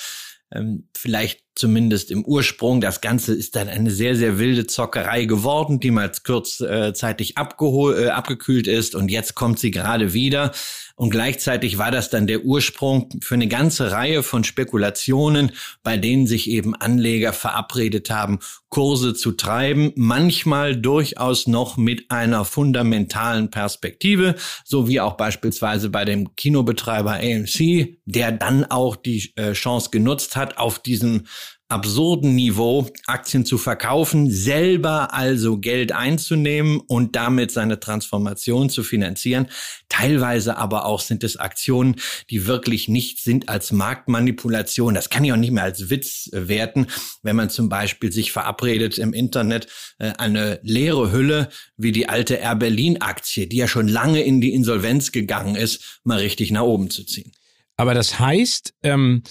[0.54, 2.82] Ähm, vielleicht zumindest im Ursprung.
[2.82, 8.10] Das Ganze ist dann eine sehr, sehr wilde Zockerei geworden, die mal kurzzeitig abgehol äh,
[8.10, 10.52] abgekühlt ist und jetzt kommt sie gerade wieder.
[10.96, 16.28] Und gleichzeitig war das dann der Ursprung für eine ganze Reihe von Spekulationen, bei denen
[16.28, 18.38] sich eben Anleger verabredet haben,
[18.70, 26.06] Kurse zu treiben, manchmal durchaus noch mit einer fundamentalen Perspektive, so wie auch beispielsweise bei
[26.06, 31.28] dem Kinobetreiber AMC, der dann auch die äh, Chance genutzt hat, auf diesen
[31.72, 39.48] absurden Niveau Aktien zu verkaufen, selber also Geld einzunehmen und damit seine Transformation zu finanzieren.
[39.90, 41.96] Teilweise aber auch sind es Aktionen,
[42.30, 44.94] die wirklich nicht sind als Marktmanipulation.
[44.94, 46.88] Das kann ich auch nicht mehr als Witz werten,
[47.24, 49.68] wenn man zum Beispiel sich verabredet im Internet
[50.00, 54.42] äh, eine leere Hülle wie die alte Air Berlin Aktie, die ja schon lange in
[54.42, 57.32] die Insolvenz gegangen ist, mal richtig nach oben zu ziehen.
[57.78, 59.24] Aber das heißt, ähm,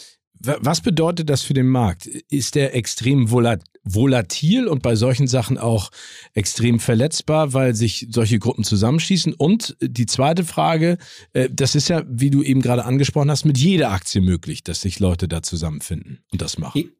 [0.42, 2.06] was bedeutet das für den Markt?
[2.06, 5.90] Ist der extrem volatil und bei solchen Sachen auch
[6.34, 9.34] extrem verletzbar, weil sich solche Gruppen zusammenschießen?
[9.34, 10.98] Und die zweite Frage,
[11.32, 14.80] äh, das ist ja, wie du eben gerade angesprochen hast, mit jeder Aktie möglich, dass
[14.80, 16.90] sich Leute da zusammenfinden und das machen.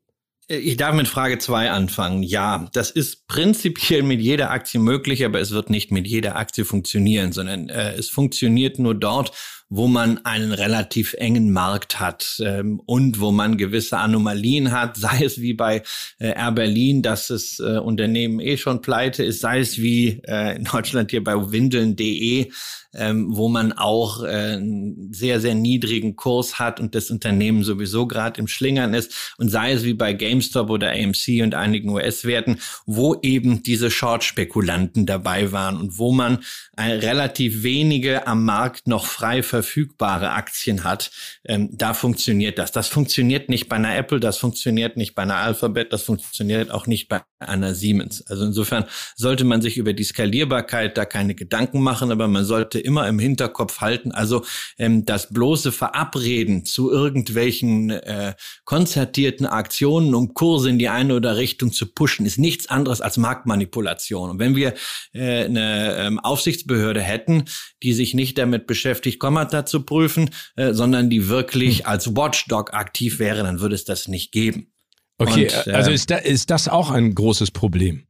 [0.53, 2.25] Ich darf mit Frage zwei anfangen.
[2.25, 6.65] Ja, das ist prinzipiell mit jeder Aktie möglich, aber es wird nicht mit jeder Aktie
[6.65, 9.31] funktionieren, sondern äh, es funktioniert nur dort,
[9.71, 15.25] wo man einen relativ engen Markt hat ähm, und wo man gewisse Anomalien hat, sei
[15.25, 15.83] es wie bei
[16.19, 20.57] äh, Air Berlin, dass das äh, Unternehmen eh schon pleite ist, sei es wie äh,
[20.57, 22.51] in Deutschland hier bei windeln.de,
[22.95, 28.07] ähm, wo man auch äh, einen sehr, sehr niedrigen Kurs hat und das Unternehmen sowieso
[28.07, 29.35] gerade im Schlingern ist.
[29.39, 35.07] Und sei es wie bei GameStop oder AMC und einigen US-Werten, wo eben diese Short-Spekulanten
[35.07, 36.41] dabei waren und wo man
[36.77, 41.11] äh, relativ wenige am Markt noch frei verfügbare Aktien hat,
[41.45, 42.73] ähm, da funktioniert das.
[42.73, 46.87] Das funktioniert nicht bei einer Apple, das funktioniert nicht bei einer Alphabet, das funktioniert auch
[46.87, 48.27] nicht bei einer Siemens.
[48.27, 48.85] Also insofern
[49.17, 53.19] sollte man sich über die Skalierbarkeit da keine Gedanken machen, aber man sollte immer im
[53.19, 54.13] Hinterkopf halten.
[54.13, 54.45] Also
[54.79, 58.35] ähm, das bloße Verabreden zu irgendwelchen äh,
[58.65, 63.17] konzertierten Aktionen, um Kurse in die eine oder Richtung zu pushen, ist nichts anderes als
[63.17, 64.31] Marktmanipulation.
[64.31, 64.75] Und wenn wir
[65.13, 67.45] äh, eine ähm, Aufsichtsbehörde hätten,
[67.83, 69.21] die sich nicht damit beschäftigt,
[69.51, 71.87] Kommata zu prüfen, äh, sondern die wirklich hm.
[71.87, 74.73] als Watchdog aktiv wäre, dann würde es das nicht geben.
[75.19, 78.07] Okay, Und, äh, also ist, da, ist das auch ein großes Problem?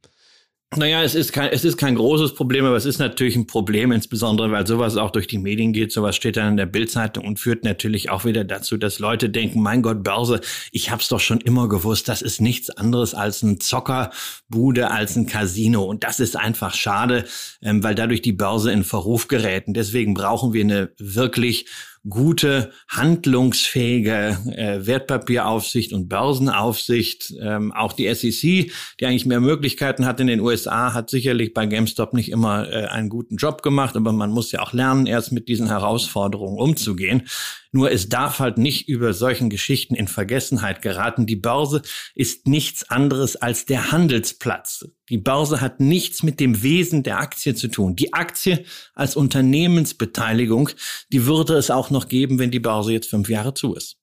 [0.77, 3.91] Naja, es ist kein, es ist kein großes Problem, aber es ist natürlich ein Problem,
[3.91, 5.91] insbesondere weil sowas auch durch die Medien geht.
[5.91, 9.61] Sowas steht dann in der Bildzeitung und führt natürlich auch wieder dazu, dass Leute denken,
[9.61, 10.39] mein Gott, Börse,
[10.71, 15.25] ich hab's doch schon immer gewusst, das ist nichts anderes als ein Zockerbude, als ein
[15.25, 15.83] Casino.
[15.83, 17.25] Und das ist einfach schade,
[17.61, 19.67] ähm, weil dadurch die Börse in Verruf gerät.
[19.67, 21.65] Und deswegen brauchen wir eine wirklich
[22.09, 27.33] gute, handlungsfähige äh, Wertpapieraufsicht und Börsenaufsicht.
[27.39, 31.67] Ähm, auch die SEC, die eigentlich mehr Möglichkeiten hat in den USA, hat sicherlich bei
[31.67, 35.31] GameStop nicht immer äh, einen guten Job gemacht, aber man muss ja auch lernen, erst
[35.31, 37.27] mit diesen Herausforderungen umzugehen.
[37.71, 41.25] Nur es darf halt nicht über solchen Geschichten in Vergessenheit geraten.
[41.25, 41.83] Die Börse
[42.15, 44.85] ist nichts anderes als der Handelsplatz.
[45.11, 47.97] Die Börse hat nichts mit dem Wesen der Aktie zu tun.
[47.97, 48.63] Die Aktie
[48.95, 50.69] als Unternehmensbeteiligung,
[51.11, 53.97] die würde es auch noch geben, wenn die Börse jetzt fünf Jahre zu ist.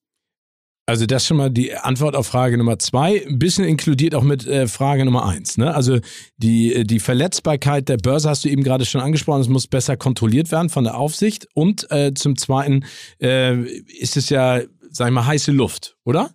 [0.84, 4.46] Also das schon mal die Antwort auf Frage Nummer zwei, ein bisschen inkludiert auch mit
[4.46, 5.58] äh, Frage Nummer eins.
[5.58, 5.74] Ne?
[5.74, 5.98] Also
[6.38, 9.98] die, äh, die Verletzbarkeit der Börse hast du eben gerade schon angesprochen, es muss besser
[9.98, 11.46] kontrolliert werden von der Aufsicht.
[11.54, 12.84] Und äh, zum Zweiten
[13.20, 16.30] äh, ist es ja, sag ich mal, heiße Luft, oder?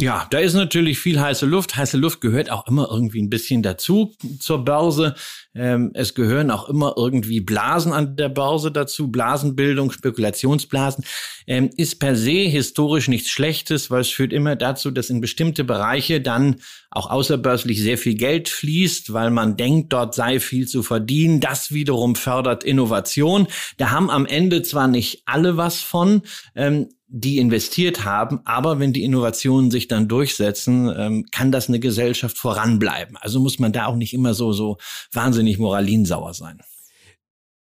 [0.00, 1.76] Ja, da ist natürlich viel heiße Luft.
[1.76, 5.14] Heiße Luft gehört auch immer irgendwie ein bisschen dazu zur Börse.
[5.54, 9.10] Ähm, es gehören auch immer irgendwie Blasen an der Börse dazu.
[9.10, 11.04] Blasenbildung, Spekulationsblasen
[11.46, 15.64] ähm, ist per se historisch nichts Schlechtes, weil es führt immer dazu, dass in bestimmte
[15.64, 16.56] Bereiche dann
[16.90, 21.40] auch außerbörslich sehr viel Geld fließt, weil man denkt, dort sei viel zu verdienen.
[21.40, 23.48] Das wiederum fördert Innovation.
[23.76, 26.22] Da haben am Ende zwar nicht alle was von,
[26.54, 28.40] ähm, die investiert haben.
[28.44, 33.16] Aber wenn die Innovationen sich dann durchsetzen, ähm, kann das eine Gesellschaft voranbleiben.
[33.16, 34.78] Also muss man da auch nicht immer so, so
[35.12, 36.60] wahnsinnig moralinsauer sein.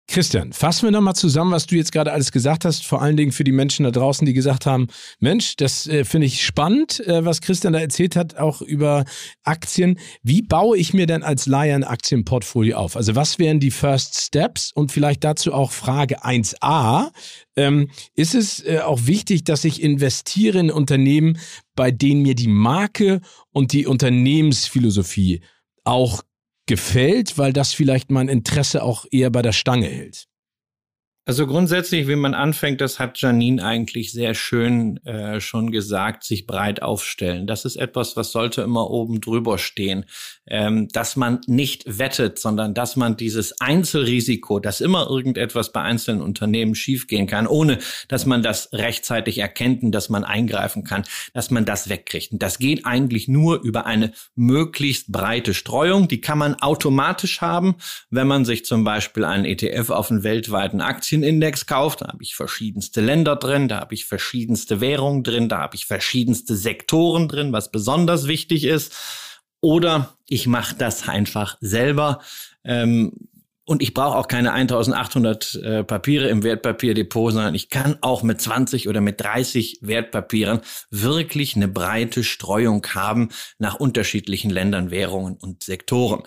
[0.08, 3.32] Christian, fassen wir nochmal zusammen, was du jetzt gerade alles gesagt hast, vor allen Dingen
[3.32, 4.88] für die Menschen da draußen, die gesagt haben,
[5.20, 9.06] Mensch, das äh, finde ich spannend, äh, was Christian da erzählt hat, auch über
[9.44, 9.98] Aktien.
[10.22, 12.98] Wie baue ich mir denn als Laie ein Aktienportfolio auf?
[12.98, 14.72] Also was wären die First Steps?
[14.74, 17.12] Und vielleicht dazu auch Frage 1a.
[17.56, 21.40] Ähm, ist es äh, auch wichtig, dass ich investiere in Unternehmen,
[21.76, 25.42] bei denen mir die Marke und die Unternehmensphilosophie
[25.86, 26.24] auch
[26.66, 30.26] gefällt, weil das vielleicht mein Interesse auch eher bei der Stange hält?
[31.26, 36.46] Also grundsätzlich, wie man anfängt, das hat Janine eigentlich sehr schön äh, schon gesagt, sich
[36.46, 37.48] breit aufstellen.
[37.48, 40.04] Das ist etwas, was sollte immer oben drüber stehen.
[40.46, 46.22] Ähm, dass man nicht wettet, sondern dass man dieses Einzelrisiko, dass immer irgendetwas bei einzelnen
[46.22, 51.04] Unternehmen schiefgehen kann, ohne dass man das rechtzeitig erkennt und dass man eingreifen kann,
[51.34, 52.34] dass man das wegkriegt.
[52.34, 56.10] Und das geht eigentlich nur über eine möglichst breite Streuung.
[56.10, 57.76] Die kann man automatisch haben,
[58.10, 62.24] wenn man sich zum Beispiel einen ETF auf einen weltweiten Aktien Aktienindex kauft, da habe
[62.24, 67.28] ich verschiedenste Länder drin, da habe ich verschiedenste Währungen drin, da habe ich verschiedenste Sektoren
[67.28, 68.96] drin, was besonders wichtig ist.
[69.62, 72.20] Oder ich mache das einfach selber.
[72.64, 73.30] Ähm,
[73.66, 78.42] und ich brauche auch keine 1800 äh, Papiere im Wertpapierdepot, sondern ich kann auch mit
[78.42, 85.62] 20 oder mit 30 Wertpapieren wirklich eine breite Streuung haben nach unterschiedlichen Ländern, Währungen und
[85.62, 86.24] Sektoren.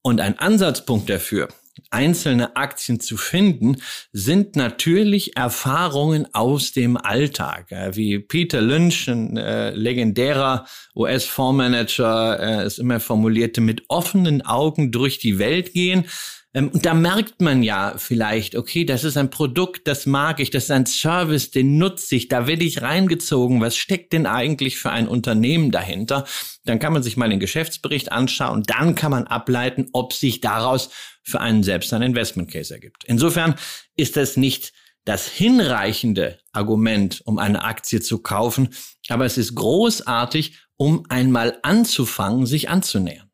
[0.00, 1.48] Und ein Ansatzpunkt dafür,
[1.90, 3.76] einzelne Aktien zu finden,
[4.12, 7.68] sind natürlich Erfahrungen aus dem Alltag.
[7.92, 15.18] Wie Peter Lynch, ein äh, legendärer US-Fondsmanager, äh, es immer formulierte, mit offenen Augen durch
[15.18, 16.06] die Welt gehen.
[16.52, 20.50] Ähm, und da merkt man ja vielleicht, okay, das ist ein Produkt, das mag ich,
[20.50, 23.60] das ist ein Service, den nutze ich, da werde ich reingezogen.
[23.60, 26.24] Was steckt denn eigentlich für ein Unternehmen dahinter?
[26.64, 30.90] Dann kann man sich mal den Geschäftsbericht anschauen dann kann man ableiten, ob sich daraus
[31.22, 33.04] für einen selbst ein Investment Case ergibt.
[33.04, 33.54] Insofern
[33.96, 34.72] ist das nicht
[35.04, 38.68] das hinreichende Argument, um eine Aktie zu kaufen,
[39.08, 43.30] aber es ist großartig, um einmal anzufangen, sich anzunähern.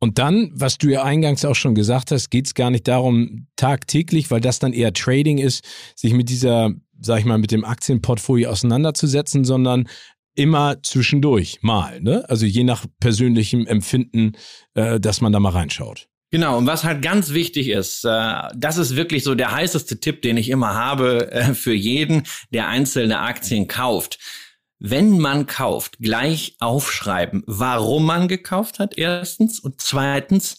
[0.00, 3.48] Und dann, was du ja eingangs auch schon gesagt hast, geht es gar nicht darum,
[3.56, 5.64] tagtäglich, weil das dann eher Trading ist,
[5.96, 9.88] sich mit dieser, sag ich mal, mit dem Aktienportfolio auseinanderzusetzen, sondern
[10.36, 12.00] immer zwischendurch mal.
[12.00, 12.24] Ne?
[12.28, 14.32] Also je nach persönlichem Empfinden,
[14.74, 16.08] äh, dass man da mal reinschaut.
[16.30, 20.22] Genau, und was halt ganz wichtig ist, äh, das ist wirklich so der heißeste Tipp,
[20.22, 24.18] den ich immer habe äh, für jeden, der einzelne Aktien kauft
[24.80, 29.58] wenn man kauft, gleich aufschreiben, warum man gekauft hat, erstens.
[29.60, 30.58] Und zweitens,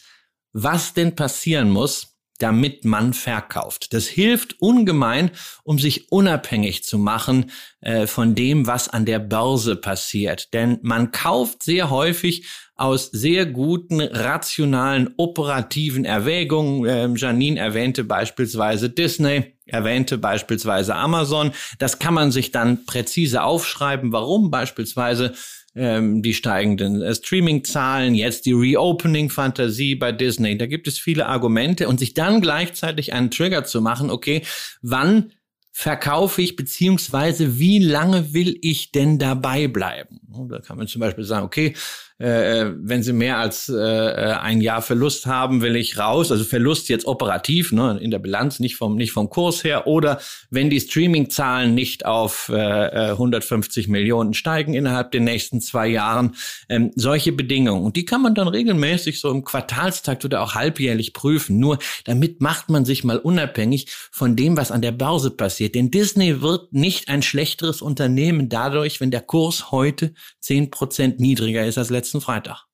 [0.51, 3.93] was denn passieren muss, damit man verkauft.
[3.93, 5.31] Das hilft ungemein,
[5.63, 7.51] um sich unabhängig zu machen
[7.81, 10.53] äh, von dem, was an der Börse passiert.
[10.53, 12.47] Denn man kauft sehr häufig
[12.79, 16.85] aus sehr guten, rationalen, operativen Erwägungen.
[16.87, 21.51] Ähm, Janine erwähnte beispielsweise Disney, erwähnte beispielsweise Amazon.
[21.77, 25.33] Das kann man sich dann präzise aufschreiben, warum beispielsweise
[25.75, 30.57] ähm, die steigenden äh, Streaming-Zahlen, jetzt die Reopening-Fantasie bei Disney.
[30.57, 34.41] Da gibt es viele Argumente und sich dann gleichzeitig einen Trigger zu machen, okay,
[34.81, 35.33] wann
[35.71, 40.19] verkaufe ich, beziehungsweise wie lange will ich denn dabei bleiben?
[40.49, 41.73] Da kann man zum Beispiel sagen, okay,
[42.19, 46.31] äh, wenn sie mehr als äh, äh, ein Jahr Verlust haben, will ich raus.
[46.31, 49.87] Also Verlust jetzt operativ, ne, in der Bilanz, nicht vom, nicht vom Kurs her.
[49.87, 55.87] Oder wenn die Streaming-Zahlen nicht auf äh, 150 äh, Millionen steigen innerhalb der nächsten zwei
[55.87, 56.35] Jahren.
[56.67, 57.85] Ähm, solche Bedingungen.
[57.85, 61.57] Und die kann man dann regelmäßig so im Quartalstakt oder auch halbjährlich prüfen.
[61.57, 65.73] Nur damit macht man sich mal unabhängig von dem, was an der Börse passiert.
[65.73, 71.65] Denn Disney wird nicht ein schlechteres Unternehmen dadurch, wenn der Kurs heute zehn Prozent niedriger
[71.65, 72.65] ist als letztes letzten Freitag.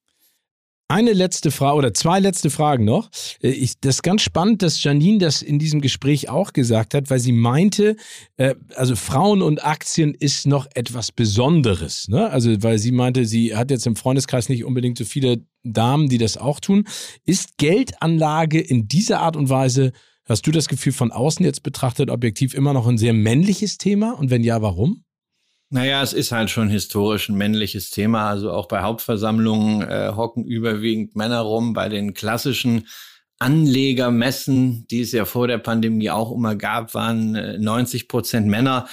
[0.88, 3.10] Eine letzte Frage oder zwei letzte Fragen noch.
[3.42, 7.10] Äh, ich, das ist ganz spannend, dass Janine das in diesem Gespräch auch gesagt hat,
[7.10, 7.96] weil sie meinte,
[8.38, 12.08] äh, also Frauen und Aktien ist noch etwas Besonderes.
[12.08, 12.30] Ne?
[12.30, 16.20] Also, weil sie meinte, sie hat jetzt im Freundeskreis nicht unbedingt so viele Damen, die
[16.20, 16.88] das auch tun.
[17.26, 19.92] Ist Geldanlage in dieser Art und Weise,
[20.26, 24.12] hast du das Gefühl von außen jetzt betrachtet, objektiv immer noch ein sehr männliches Thema?
[24.12, 25.05] Und wenn ja, warum?
[25.76, 28.30] Naja, es ist halt schon historisch ein männliches Thema.
[28.30, 31.74] Also auch bei Hauptversammlungen äh, hocken überwiegend Männer rum.
[31.74, 32.88] Bei den klassischen
[33.40, 38.88] Anlegermessen, die es ja vor der Pandemie auch immer gab, waren äh, 90 Prozent Männer.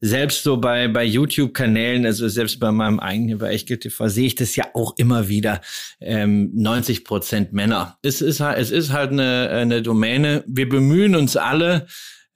[0.00, 4.36] Selbst so bei, bei YouTube-Kanälen, also selbst bei meinem eigenen, bei Echtgeld TV, sehe ich
[4.36, 5.60] das ja auch immer wieder.
[6.00, 7.98] Ähm, 90 Prozent Männer.
[8.02, 10.44] Es ist, halt, es ist halt eine, eine Domäne.
[10.46, 11.88] Wir bemühen uns alle,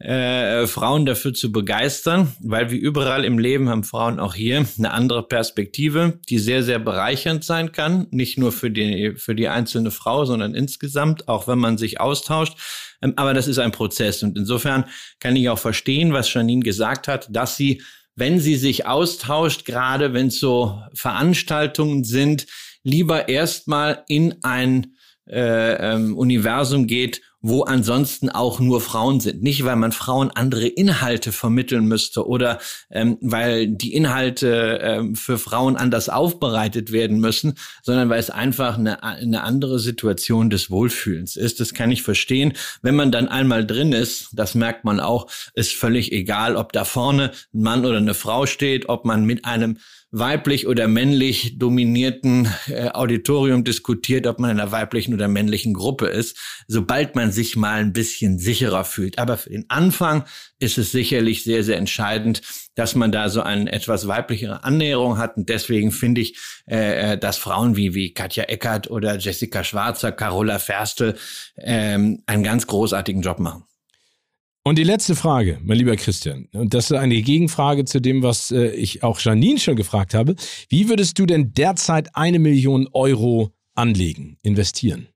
[0.05, 4.93] äh, Frauen dafür zu begeistern, weil wie überall im Leben haben Frauen auch hier eine
[4.93, 8.07] andere Perspektive, die sehr, sehr bereichernd sein kann.
[8.11, 12.59] Nicht nur für die, für die einzelne Frau, sondern insgesamt, auch wenn man sich austauscht.
[13.01, 14.23] Ähm, aber das ist ein Prozess.
[14.23, 14.85] Und insofern
[15.21, 17.81] kann ich auch verstehen, was Janine gesagt hat, dass sie,
[18.15, 22.47] wenn sie sich austauscht, gerade wenn es so Veranstaltungen sind,
[22.83, 24.97] lieber erstmal in ein
[25.27, 29.43] äh, ähm, Universum geht, wo ansonsten auch nur Frauen sind.
[29.43, 32.59] Nicht, weil man Frauen andere Inhalte vermitteln müsste oder
[32.91, 38.79] ähm, weil die Inhalte ähm, für Frauen anders aufbereitet werden müssen, sondern weil es einfach
[38.79, 41.61] eine, eine andere Situation des Wohlfühlens ist.
[41.61, 42.55] Das kann ich verstehen.
[42.81, 46.87] Wenn man dann einmal drin ist, das merkt man auch, ist völlig egal, ob da
[46.87, 49.77] vorne ein Mann oder eine Frau steht, ob man mit einem
[50.17, 56.07] weiblich oder männlich dominierten äh, Auditorium diskutiert, ob man in einer weiblichen oder männlichen Gruppe
[56.07, 56.39] ist,
[56.69, 59.19] sobald man sich mal ein bisschen sicherer fühlt.
[59.19, 60.25] Aber für den Anfang
[60.61, 62.43] ist es sicherlich sehr, sehr entscheidend,
[62.77, 65.37] dass man da so eine etwas weiblichere Annäherung hat.
[65.37, 66.39] Und deswegen finde ich,
[66.71, 71.17] äh, äh dass Frauen wie, wie Katja Eckert oder Jessica Schwarzer, Carola Ferstel
[71.59, 73.65] ähm, einen ganz großartigen Job machen.
[74.67, 78.51] Und die letzte Frage, mein lieber Christian, und das ist eine Gegenfrage zu dem, was
[78.51, 80.37] äh, ich auch Janine schon gefragt habe.
[80.71, 85.09] Wie würdest du denn derzeit eine Million Euro anlegen, investieren?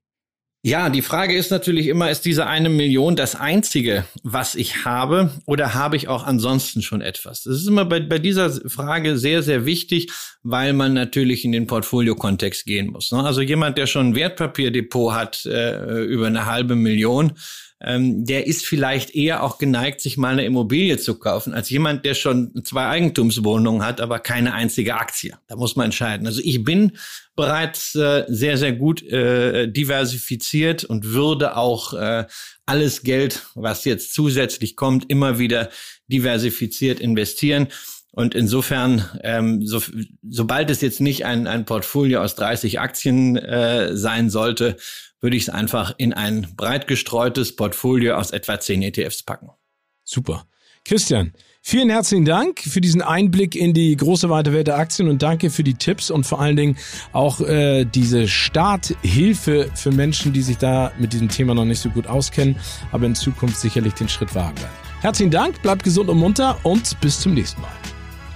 [0.61, 5.31] Ja, die Frage ist natürlich immer, ist diese eine Million das einzige, was ich habe
[5.45, 7.43] oder habe ich auch ansonsten schon etwas?
[7.43, 10.11] Das ist immer bei, bei dieser Frage sehr, sehr wichtig,
[10.43, 13.11] weil man natürlich in den Portfolio-Kontext gehen muss.
[13.11, 13.23] Ne?
[13.23, 17.33] Also jemand, der schon ein Wertpapierdepot hat äh, über eine halbe Million,
[17.81, 22.05] ähm, der ist vielleicht eher auch geneigt, sich mal eine Immobilie zu kaufen, als jemand,
[22.05, 25.35] der schon zwei Eigentumswohnungen hat, aber keine einzige Aktie.
[25.47, 26.27] Da muss man entscheiden.
[26.27, 26.97] Also ich bin
[27.35, 32.25] bereits äh, sehr, sehr gut äh, diversifiziert und würde auch äh,
[32.65, 35.69] alles Geld, was jetzt zusätzlich kommt, immer wieder
[36.07, 37.67] diversifiziert investieren.
[38.11, 39.81] Und insofern, ähm, so,
[40.27, 44.77] sobald es jetzt nicht ein, ein Portfolio aus 30 Aktien äh, sein sollte,
[45.21, 49.49] würde ich es einfach in ein breit gestreutes Portfolio aus etwa 10 ETFs packen.
[50.03, 50.45] Super.
[50.85, 55.21] Christian, vielen herzlichen Dank für diesen Einblick in die große weite Welt der Aktien und
[55.21, 56.77] danke für die Tipps und vor allen Dingen
[57.11, 61.89] auch äh, diese Starthilfe für Menschen, die sich da mit diesem Thema noch nicht so
[61.89, 62.55] gut auskennen,
[62.91, 64.73] aber in Zukunft sicherlich den Schritt wagen werden.
[65.01, 67.71] Herzlichen Dank, bleibt gesund und munter und bis zum nächsten Mal.